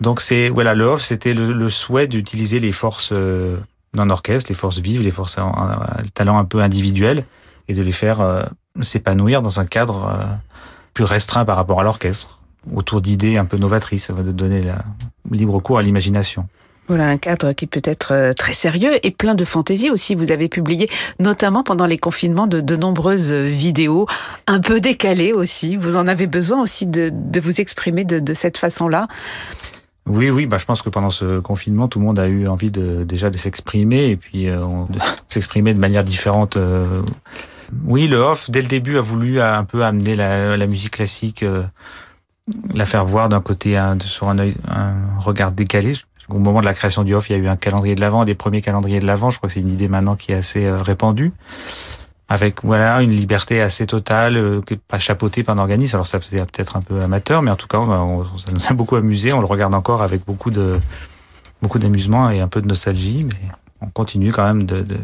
Donc 0.00 0.20
c'est 0.20 0.48
voilà, 0.48 0.74
le 0.74 0.84
off, 0.84 1.02
c'était 1.02 1.32
le, 1.32 1.70
souhait 1.70 2.06
d'utiliser 2.06 2.60
les 2.60 2.72
forces 2.72 3.10
euh, 3.12 3.58
d'un 3.94 4.10
orchestre, 4.10 4.50
les 4.50 4.56
forces 4.56 4.78
vives, 4.78 5.02
les 5.02 5.10
forces, 5.10 5.38
le 5.38 6.10
talent 6.10 6.38
un 6.38 6.44
peu 6.44 6.60
individuel, 6.60 7.24
et 7.68 7.74
de 7.74 7.82
les 7.82 7.92
faire 7.92 8.20
euh, 8.20 8.42
s'épanouir 8.82 9.40
dans 9.40 9.58
un 9.58 9.64
cadre 9.64 10.04
euh, 10.04 10.24
plus 10.92 11.04
restreint 11.04 11.44
par 11.44 11.56
rapport 11.56 11.80
à 11.80 11.84
l'orchestre, 11.84 12.40
autour 12.74 13.00
d'idées 13.00 13.38
un 13.38 13.46
peu 13.46 13.56
novatrices, 13.56 14.10
de 14.10 14.32
donner 14.32 14.62
la 14.62 14.78
libre 15.30 15.60
cours 15.60 15.78
à 15.78 15.82
l'imagination. 15.82 16.48
Voilà 16.88 17.08
un 17.08 17.16
cadre 17.16 17.52
qui 17.52 17.66
peut 17.66 17.82
être 17.82 18.12
euh, 18.12 18.32
très 18.32 18.52
sérieux 18.52 18.92
et 19.02 19.10
plein 19.10 19.34
de 19.34 19.44
fantaisie 19.44 19.90
aussi. 19.90 20.14
Vous 20.14 20.30
avez 20.30 20.48
publié 20.48 20.88
notamment 21.18 21.64
pendant 21.64 21.86
les 21.86 21.98
confinements 21.98 22.46
de, 22.46 22.60
de 22.60 22.76
nombreuses 22.76 23.32
euh, 23.32 23.48
vidéos 23.48 24.06
un 24.46 24.60
peu 24.60 24.80
décalées 24.80 25.32
aussi. 25.32 25.76
Vous 25.76 25.96
en 25.96 26.06
avez 26.06 26.28
besoin 26.28 26.62
aussi 26.62 26.86
de, 26.86 27.10
de 27.12 27.40
vous 27.40 27.60
exprimer 27.60 28.04
de, 28.04 28.20
de 28.20 28.34
cette 28.34 28.56
façon-là. 28.56 29.08
Oui, 30.08 30.30
oui, 30.30 30.46
bah, 30.46 30.58
je 30.58 30.64
pense 30.64 30.82
que 30.82 30.88
pendant 30.88 31.10
ce 31.10 31.40
confinement, 31.40 31.88
tout 31.88 31.98
le 31.98 32.04
monde 32.04 32.20
a 32.20 32.28
eu 32.28 32.46
envie 32.46 32.70
de, 32.70 33.02
déjà 33.02 33.30
de 33.30 33.36
s'exprimer 33.36 34.10
et 34.10 34.16
puis 34.16 34.48
euh, 34.48 34.58
de 34.88 34.98
s'exprimer 35.26 35.74
de 35.74 35.80
manière 35.80 36.04
différente. 36.04 36.56
Oui, 37.84 38.06
le 38.06 38.18
off, 38.18 38.48
dès 38.48 38.62
le 38.62 38.68
début, 38.68 38.96
a 38.96 39.00
voulu 39.00 39.40
un 39.40 39.64
peu 39.64 39.82
amener 39.82 40.14
la, 40.14 40.56
la 40.56 40.66
musique 40.68 40.92
classique, 40.92 41.44
la 42.72 42.86
faire 42.86 43.04
voir 43.04 43.28
d'un 43.28 43.40
côté, 43.40 43.76
sur 44.04 44.28
un, 44.28 44.38
œil, 44.38 44.54
un 44.68 45.18
regard 45.18 45.50
décalé. 45.50 45.94
Au 46.28 46.38
moment 46.38 46.60
de 46.60 46.64
la 46.64 46.74
création 46.74 47.04
du 47.04 47.14
off, 47.14 47.30
il 47.30 47.32
y 47.32 47.36
a 47.36 47.38
eu 47.38 47.48
un 47.48 47.56
calendrier 47.56 47.94
de 47.94 48.00
l'avant, 48.00 48.24
des 48.24 48.34
premiers 48.34 48.60
calendriers 48.60 49.00
de 49.00 49.06
l'avant. 49.06 49.30
Je 49.30 49.38
crois 49.38 49.48
que 49.48 49.54
c'est 49.54 49.60
une 49.60 49.70
idée 49.70 49.88
maintenant 49.88 50.16
qui 50.16 50.32
est 50.32 50.36
assez 50.36 50.64
euh, 50.64 50.82
répandue, 50.82 51.32
avec 52.28 52.64
voilà 52.64 53.00
une 53.02 53.12
liberté 53.12 53.60
assez 53.60 53.86
totale, 53.86 54.36
euh, 54.36 54.60
pas 54.88 54.98
chapeautée 54.98 55.44
par 55.44 55.56
un 55.56 55.60
organisme. 55.60 55.96
Alors 55.96 56.06
ça 56.06 56.18
faisait 56.18 56.44
peut-être 56.44 56.76
un 56.76 56.82
peu 56.82 57.00
amateur, 57.00 57.42
mais 57.42 57.50
en 57.50 57.56
tout 57.56 57.68
cas, 57.68 57.78
ça 57.78 58.52
nous 58.52 58.66
a 58.68 58.72
beaucoup 58.74 58.96
amusé. 58.96 59.32
On 59.32 59.40
le 59.40 59.46
regarde 59.46 59.74
encore 59.74 60.02
avec 60.02 60.24
beaucoup 60.24 60.50
de 60.50 60.80
beaucoup 61.62 61.78
d'amusement 61.78 62.28
et 62.30 62.40
un 62.40 62.48
peu 62.48 62.60
de 62.60 62.66
nostalgie, 62.66 63.24
mais 63.24 63.48
on 63.80 63.86
continue 63.86 64.32
quand 64.32 64.46
même 64.46 64.64
de, 64.64 64.82
de 64.82 64.98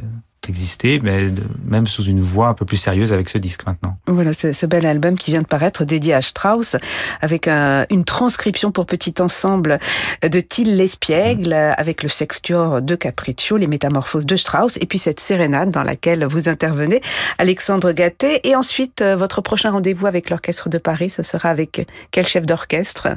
exister, 0.48 1.00
mais 1.02 1.28
même 1.64 1.86
sous 1.86 2.04
une 2.04 2.20
voix 2.20 2.48
un 2.48 2.54
peu 2.54 2.64
plus 2.64 2.76
sérieuse 2.76 3.12
avec 3.12 3.28
ce 3.28 3.38
disque 3.38 3.66
maintenant. 3.66 3.96
Voilà, 4.06 4.32
ce, 4.32 4.52
ce 4.52 4.66
bel 4.66 4.86
album 4.86 5.16
qui 5.16 5.30
vient 5.30 5.42
de 5.42 5.46
paraître, 5.46 5.84
dédié 5.84 6.14
à 6.14 6.22
Strauss, 6.22 6.76
avec 7.20 7.48
une 7.48 8.04
transcription 8.04 8.72
pour 8.72 8.86
petit 8.86 9.14
ensemble 9.20 9.78
de 10.22 10.40
Till 10.40 10.76
Lespiègle, 10.76 11.52
avec 11.52 12.02
le 12.02 12.08
sextuor 12.08 12.82
de 12.82 12.94
Capriccio, 12.94 13.56
les 13.56 13.66
métamorphoses 13.66 14.26
de 14.26 14.36
Strauss, 14.36 14.76
et 14.80 14.86
puis 14.86 14.98
cette 14.98 15.20
sérénade 15.20 15.70
dans 15.70 15.82
laquelle 15.82 16.24
vous 16.24 16.48
intervenez, 16.48 17.00
Alexandre 17.38 17.92
Gatté. 17.92 18.46
Et 18.48 18.56
ensuite, 18.56 19.02
euh, 19.02 19.16
votre 19.16 19.40
prochain 19.40 19.70
rendez-vous 19.70 20.06
avec 20.06 20.30
l'Orchestre 20.30 20.68
de 20.68 20.78
Paris, 20.78 21.10
ce 21.10 21.22
sera 21.22 21.48
avec 21.50 21.86
quel 22.10 22.26
chef 22.26 22.46
d'orchestre? 22.46 23.08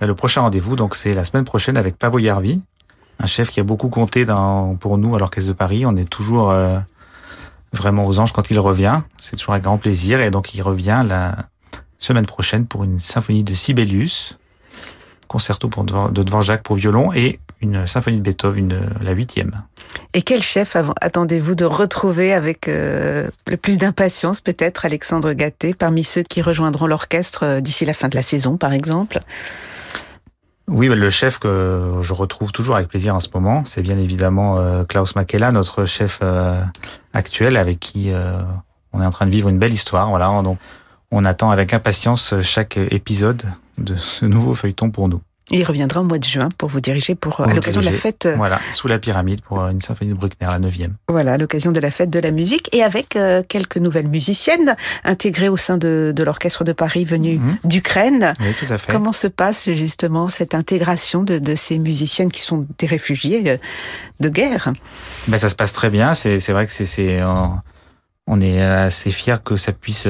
Le 0.00 0.14
prochain 0.14 0.42
rendez-vous, 0.42 0.76
donc, 0.76 0.94
c'est 0.96 1.14
la 1.14 1.24
semaine 1.24 1.44
prochaine 1.44 1.76
avec 1.76 1.96
Pavo 1.96 2.18
Yarvi, 2.18 2.60
un 3.18 3.26
chef 3.26 3.50
qui 3.50 3.60
a 3.60 3.64
beaucoup 3.64 3.88
compté 3.88 4.24
dans, 4.24 4.76
pour 4.76 4.98
nous 4.98 5.14
à 5.14 5.18
l'Orchestre 5.18 5.48
de 5.48 5.54
Paris. 5.54 5.84
On 5.86 5.96
est 5.96 6.08
toujours 6.08 6.50
euh, 6.50 6.78
vraiment 7.72 8.06
aux 8.06 8.18
anges 8.18 8.32
quand 8.32 8.50
il 8.50 8.58
revient. 8.58 9.00
C'est 9.18 9.36
toujours 9.36 9.54
un 9.54 9.58
grand 9.58 9.78
plaisir. 9.78 10.20
Et 10.20 10.30
donc, 10.30 10.54
il 10.54 10.62
revient 10.62 11.04
la 11.06 11.36
semaine 11.98 12.26
prochaine 12.26 12.66
pour 12.66 12.84
une 12.84 12.98
symphonie 12.98 13.44
de 13.44 13.54
Sibelius, 13.54 14.38
concerto 15.26 15.68
pour 15.68 15.84
de 15.84 16.22
Dvorak 16.22 16.62
pour 16.62 16.76
violon 16.76 17.12
et 17.12 17.40
une 17.60 17.86
symphonie 17.88 18.18
de 18.18 18.22
Beethoven, 18.22 18.78
la 19.02 19.12
huitième. 19.12 19.62
Et 20.14 20.22
quel 20.22 20.40
chef 20.40 20.76
attendez-vous 21.00 21.54
de 21.54 21.64
retrouver 21.64 22.32
avec 22.32 22.68
euh, 22.68 23.28
le 23.46 23.56
plus 23.56 23.78
d'impatience, 23.78 24.40
peut-être, 24.40 24.84
Alexandre 24.84 25.32
Gatté, 25.32 25.74
parmi 25.74 26.04
ceux 26.04 26.22
qui 26.22 26.40
rejoindront 26.40 26.86
l'orchestre 26.86 27.44
euh, 27.44 27.60
d'ici 27.60 27.84
la 27.84 27.94
fin 27.94 28.08
de 28.08 28.16
la 28.16 28.22
saison, 28.22 28.56
par 28.56 28.72
exemple? 28.72 29.20
Oui, 30.68 30.88
le 30.88 31.10
chef 31.10 31.38
que 31.38 32.00
je 32.02 32.12
retrouve 32.12 32.52
toujours 32.52 32.76
avec 32.76 32.88
plaisir 32.88 33.14
en 33.14 33.20
ce 33.20 33.28
moment, 33.32 33.64
c'est 33.66 33.82
bien 33.82 33.96
évidemment 33.96 34.58
euh, 34.58 34.84
Klaus 34.84 35.16
Makela, 35.16 35.50
notre 35.50 35.86
chef 35.86 36.20
euh, 36.22 36.62
actuel, 37.14 37.56
avec 37.56 37.80
qui 37.80 38.12
euh, 38.12 38.42
on 38.92 39.00
est 39.00 39.06
en 39.06 39.10
train 39.10 39.26
de 39.26 39.30
vivre 39.30 39.48
une 39.48 39.58
belle 39.58 39.72
histoire. 39.72 40.10
Voilà, 40.10 40.42
donc 40.42 40.58
on 41.10 41.24
attend 41.24 41.50
avec 41.50 41.72
impatience 41.72 42.34
chaque 42.42 42.76
épisode 42.76 43.44
de 43.78 43.96
ce 43.96 44.26
nouveau 44.26 44.54
feuilleton 44.54 44.90
pour 44.90 45.08
nous. 45.08 45.22
Il 45.50 45.64
reviendra 45.64 46.00
au 46.00 46.04
mois 46.04 46.18
de 46.18 46.24
juin 46.24 46.50
pour 46.58 46.68
vous 46.68 46.80
diriger 46.80 47.14
pour, 47.14 47.40
à 47.40 47.52
l'occasion 47.54 47.80
de 47.80 47.86
la 47.86 47.92
fête. 47.92 48.26
Euh, 48.26 48.34
voilà, 48.36 48.60
sous 48.74 48.86
la 48.86 48.98
pyramide 48.98 49.40
pour 49.40 49.60
euh, 49.60 49.70
une 49.70 49.80
symphonie 49.80 50.10
de 50.10 50.16
Bruckner, 50.16 50.46
la 50.46 50.58
neuvième. 50.58 50.94
Voilà, 51.08 51.34
à 51.34 51.38
l'occasion 51.38 51.72
de 51.72 51.80
la 51.80 51.90
fête 51.90 52.10
de 52.10 52.18
la 52.18 52.30
musique 52.30 52.68
et 52.74 52.82
avec 52.82 53.16
euh, 53.16 53.42
quelques 53.46 53.78
nouvelles 53.78 54.08
musiciennes 54.08 54.76
intégrées 55.04 55.48
au 55.48 55.56
sein 55.56 55.78
de, 55.78 56.12
de 56.14 56.22
l'orchestre 56.22 56.64
de 56.64 56.72
Paris 56.72 57.06
venues 57.06 57.38
mhm. 57.38 57.56
d'Ukraine. 57.64 58.34
Oui, 58.40 58.54
tout 58.58 58.72
à 58.72 58.76
fait. 58.76 58.92
Comment 58.92 59.12
se 59.12 59.26
passe 59.26 59.70
justement 59.72 60.28
cette 60.28 60.54
intégration 60.54 61.22
de, 61.22 61.38
de 61.38 61.54
ces 61.54 61.78
musiciennes 61.78 62.30
qui 62.30 62.42
sont 62.42 62.66
des 62.78 62.86
réfugiés 62.86 63.58
de 64.20 64.28
guerre? 64.28 64.72
Ben, 65.28 65.38
ça 65.38 65.48
se 65.48 65.54
passe 65.54 65.72
très 65.72 65.88
bien. 65.88 66.14
C'est 66.14 66.38
vrai 66.50 66.66
que 66.66 66.72
c'est 66.72 67.20
on 68.26 68.40
est 68.42 68.60
assez 68.60 69.10
fiers 69.10 69.36
que 69.42 69.56
ça 69.56 69.72
puisse 69.72 70.06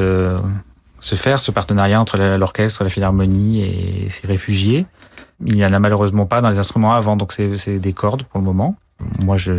se 1.00 1.14
faire 1.14 1.40
ce 1.40 1.50
partenariat 1.50 2.00
entre 2.00 2.18
l'orchestre, 2.18 2.82
la 2.82 2.90
philharmonie 2.90 3.62
et 3.62 4.10
ces 4.10 4.26
réfugiés. 4.26 4.86
Il 5.46 5.54
n'y 5.54 5.64
en 5.64 5.72
a 5.72 5.78
malheureusement 5.78 6.26
pas 6.26 6.40
dans 6.40 6.50
les 6.50 6.58
instruments 6.58 6.92
avant, 6.92 7.16
donc 7.16 7.32
c'est 7.32 7.78
des 7.78 7.92
cordes 7.92 8.24
pour 8.24 8.40
le 8.40 8.44
moment. 8.44 8.76
Moi, 9.22 9.36
je, 9.36 9.52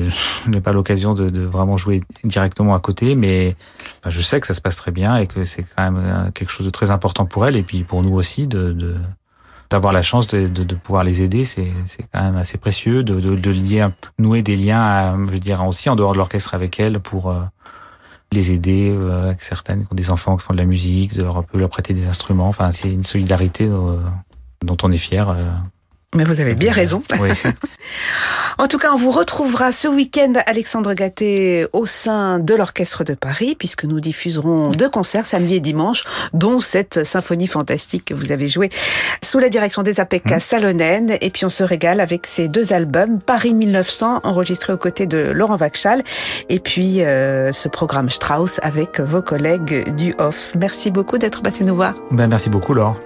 n'ai 0.48 0.60
pas 0.60 0.74
l'occasion 0.74 1.14
de, 1.14 1.30
de, 1.30 1.42
vraiment 1.42 1.78
jouer 1.78 2.02
directement 2.26 2.76
à 2.76 2.80
côté, 2.80 3.16
mais 3.16 3.56
je 4.06 4.22
sais 4.22 4.42
que 4.42 4.48
ça 4.48 4.54
se 4.54 4.60
passe 4.60 4.76
très 4.76 4.92
bien 4.92 5.16
et 5.16 5.28
que 5.28 5.46
c'est 5.46 5.64
quand 5.64 5.84
même 5.84 6.02
euh, 6.04 6.32
quelque 6.32 6.50
chose 6.50 6.66
de 6.66 6.72
très 6.72 6.92
important 6.92 7.26
pour 7.26 7.46
elle 7.46 7.56
et 7.56 7.64
puis 7.64 7.84
pour 7.84 8.04
nous 8.04 8.14
aussi 8.14 8.48
de 8.48 8.98
d'avoir 9.70 9.94
la 9.94 10.02
chance 10.02 10.26
de, 10.28 10.48
de, 10.48 10.64
de, 10.64 10.76
pouvoir 10.76 11.04
les 11.04 11.22
aider, 11.22 11.46
c'est 11.46 11.72
quand 12.12 12.24
même 12.24 12.38
assez 12.38 12.58
précieux 12.58 13.04
de, 13.04 13.20
de, 13.20 13.36
de 13.36 13.52
lier, 13.52 13.88
nouer 14.18 14.42
des 14.42 14.56
liens, 14.56 15.16
je 15.28 15.32
veux 15.32 15.40
dire 15.40 15.64
aussi 15.64 15.90
en 15.90 15.96
dehors 15.96 16.14
de 16.14 16.18
l'orchestre 16.18 16.56
avec 16.56 16.80
elle 16.80 17.00
pour 17.00 17.30
euh, 17.30 17.42
les 18.32 18.50
aider 18.50 18.92
euh, 18.92 19.28
avec 19.28 19.44
certaines 19.44 19.86
qui 19.86 19.94
ont 19.94 19.96
des 19.96 20.10
enfants 20.10 20.38
qui 20.38 20.44
font 20.44 20.54
de 20.54 20.58
la 20.58 20.66
musique, 20.66 21.14
de 21.14 21.22
leur, 21.22 21.44
leur 21.54 21.70
prêter 21.70 21.94
des 21.94 22.08
instruments. 22.08 22.48
Enfin, 22.48 22.72
c'est 22.72 22.92
une 22.92 23.04
solidarité 23.04 23.70
dont 24.64 24.78
on 24.84 24.92
est 24.92 24.98
fier. 24.98 25.30
Euh, 25.30 25.36
Mais 26.16 26.24
vous 26.24 26.42
avez 26.42 26.56
bien 26.56 26.72
raison. 26.72 27.02
Oui. 27.20 27.30
en 28.58 28.68
tout 28.68 28.78
cas, 28.78 28.92
on 28.92 28.96
vous 28.96 29.12
retrouvera 29.12 29.72
ce 29.72 29.88
week-end, 29.88 30.34
Alexandre 30.46 30.94
Gatté, 30.94 31.68
au 31.74 31.86
sein 31.86 32.40
de 32.40 32.56
l'Orchestre 32.56 33.04
de 33.04 33.14
Paris, 33.14 33.56
puisque 33.58 33.84
nous 33.84 34.00
diffuserons 34.00 34.70
deux 34.70 34.90
concerts 34.90 35.26
samedi 35.26 35.56
et 35.56 35.60
dimanche, 35.60 36.04
dont 36.34 36.60
cette 36.60 37.04
symphonie 37.04 37.48
fantastique 37.48 38.06
que 38.06 38.14
vous 38.14 38.32
avez 38.32 38.48
jouée 38.48 38.70
sous 39.24 39.40
la 39.40 39.50
direction 39.50 39.84
des 39.84 40.00
APK 40.00 40.32
mmh. 40.32 40.40
Salonen. 40.40 41.18
Et 41.22 41.30
puis 41.30 41.46
on 41.46 41.50
se 41.50 41.64
régale 41.64 42.00
avec 42.00 42.26
ces 42.26 42.48
deux 42.48 42.74
albums, 42.74 43.20
Paris 43.20 43.54
1900, 43.54 44.22
enregistré 44.24 44.74
aux 44.74 44.78
côtés 44.78 45.08
de 45.08 45.18
Laurent 45.18 45.58
Vachal, 45.58 46.04
et 46.50 46.60
puis 46.60 47.02
euh, 47.02 47.52
ce 47.54 47.68
programme 47.68 48.10
Strauss 48.10 48.60
avec 48.62 49.00
vos 49.00 49.22
collègues 49.22 49.94
du 49.96 50.14
OFF. 50.20 50.54
Merci 50.56 50.92
beaucoup 50.92 51.18
d'être 51.18 51.42
passé 51.42 51.64
nous 51.64 51.76
voir. 51.76 51.96
Ben, 52.12 52.28
merci 52.28 52.50
beaucoup, 52.50 52.74
Laure. 52.74 53.00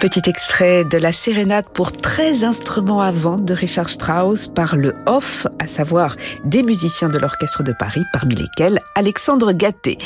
Petit 0.00 0.30
extrait 0.30 0.84
de 0.84 0.96
la 0.96 1.12
sérénade 1.12 1.68
pour 1.74 1.92
13 1.92 2.42
instruments 2.44 3.02
à 3.02 3.10
vent 3.10 3.36
de 3.36 3.52
Richard 3.52 3.90
Strauss 3.90 4.46
par 4.46 4.74
le 4.74 4.94
Off, 5.04 5.46
à 5.58 5.66
savoir 5.66 6.16
des 6.42 6.62
musiciens 6.62 7.10
de 7.10 7.18
l'Orchestre 7.18 7.62
de 7.62 7.72
Paris, 7.78 8.02
parmi 8.10 8.34
lesquels 8.34 8.80
Alexandre 8.94 9.52
Gatté. 9.52 9.98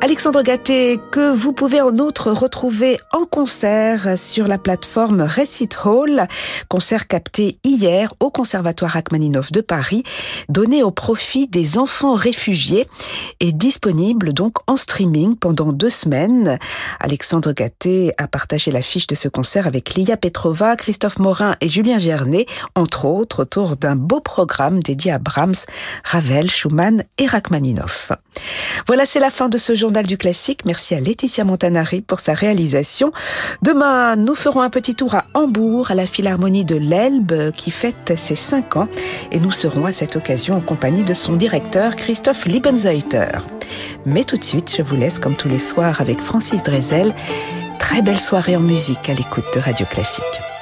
Alexandre 0.00 0.42
Gatté, 0.42 1.00
que 1.12 1.32
vous 1.32 1.52
pouvez 1.52 1.80
en 1.80 1.98
outre 1.98 2.30
retrouver 2.30 2.98
en 3.12 3.24
concert 3.24 4.18
sur 4.18 4.46
la 4.46 4.58
plateforme 4.58 5.22
Recit 5.22 5.74
Hall, 5.84 6.28
concert 6.68 7.06
capté 7.06 7.58
hier 7.64 8.12
au 8.20 8.30
Conservatoire 8.30 8.92
Rachmaninoff 8.92 9.50
de 9.50 9.62
Paris, 9.62 10.02
donné 10.48 10.82
au 10.82 10.90
profit 10.90 11.46
des 11.46 11.78
enfants 11.78 12.14
réfugiés 12.14 12.86
et 13.40 13.52
disponible 13.52 14.34
donc 14.34 14.56
en 14.66 14.76
streaming 14.76 15.36
pendant 15.36 15.72
deux 15.72 15.90
semaines. 15.90 16.58
Alexandre 17.00 17.52
Gatté 17.52 18.12
a 18.18 18.28
partagé 18.28 18.70
l'affiche 18.70 19.06
de 19.06 19.14
ce 19.14 19.28
concert 19.28 19.66
avec 19.66 19.94
Lia 19.94 20.16
Petrova, 20.16 20.76
Christophe 20.76 21.18
Morin 21.18 21.56
et 21.62 21.68
Julien 21.68 21.98
Gernet, 21.98 22.46
entre 22.74 23.06
autres 23.06 23.42
autour 23.42 23.76
d'un 23.76 23.96
beau 23.96 24.20
programme 24.20 24.82
dédié 24.82 25.12
à 25.12 25.18
Brahms, 25.18 25.64
Ravel, 26.04 26.50
Schumann 26.50 27.04
et 27.16 27.26
Rachmaninoff. 27.26 28.12
Voilà, 28.86 29.06
c'est 29.06 29.20
la 29.20 29.30
fin 29.30 29.48
de 29.48 29.56
ce 29.56 29.74
journal 29.84 30.06
du 30.06 30.16
classique. 30.16 30.64
Merci 30.64 30.94
à 30.94 31.00
Laetitia 31.00 31.44
Montanari 31.44 32.00
pour 32.00 32.18
sa 32.18 32.32
réalisation. 32.32 33.12
Demain, 33.60 34.16
nous 34.16 34.34
ferons 34.34 34.62
un 34.62 34.70
petit 34.70 34.94
tour 34.94 35.14
à 35.14 35.26
Hambourg, 35.34 35.90
à 35.90 35.94
la 35.94 36.06
Philharmonie 36.06 36.64
de 36.64 36.76
l'Elbe, 36.76 37.50
qui 37.52 37.70
fête 37.70 38.14
ses 38.16 38.34
5 38.34 38.76
ans. 38.76 38.88
Et 39.30 39.40
nous 39.40 39.50
serons 39.50 39.84
à 39.84 39.92
cette 39.92 40.16
occasion 40.16 40.56
en 40.56 40.62
compagnie 40.62 41.04
de 41.04 41.12
son 41.12 41.34
directeur, 41.34 41.96
Christophe 41.96 42.46
Liebenzeuter. 42.46 43.40
Mais 44.06 44.24
tout 44.24 44.38
de 44.38 44.44
suite, 44.44 44.74
je 44.74 44.80
vous 44.80 44.96
laisse 44.96 45.18
comme 45.18 45.36
tous 45.36 45.50
les 45.50 45.58
soirs 45.58 46.00
avec 46.00 46.18
Francis 46.18 46.62
Drezel. 46.62 47.12
Très 47.78 48.00
belle 48.00 48.18
soirée 48.18 48.56
en 48.56 48.60
musique 48.60 49.10
à 49.10 49.12
l'écoute 49.12 49.44
de 49.54 49.60
Radio 49.60 49.84
Classique. 49.84 50.53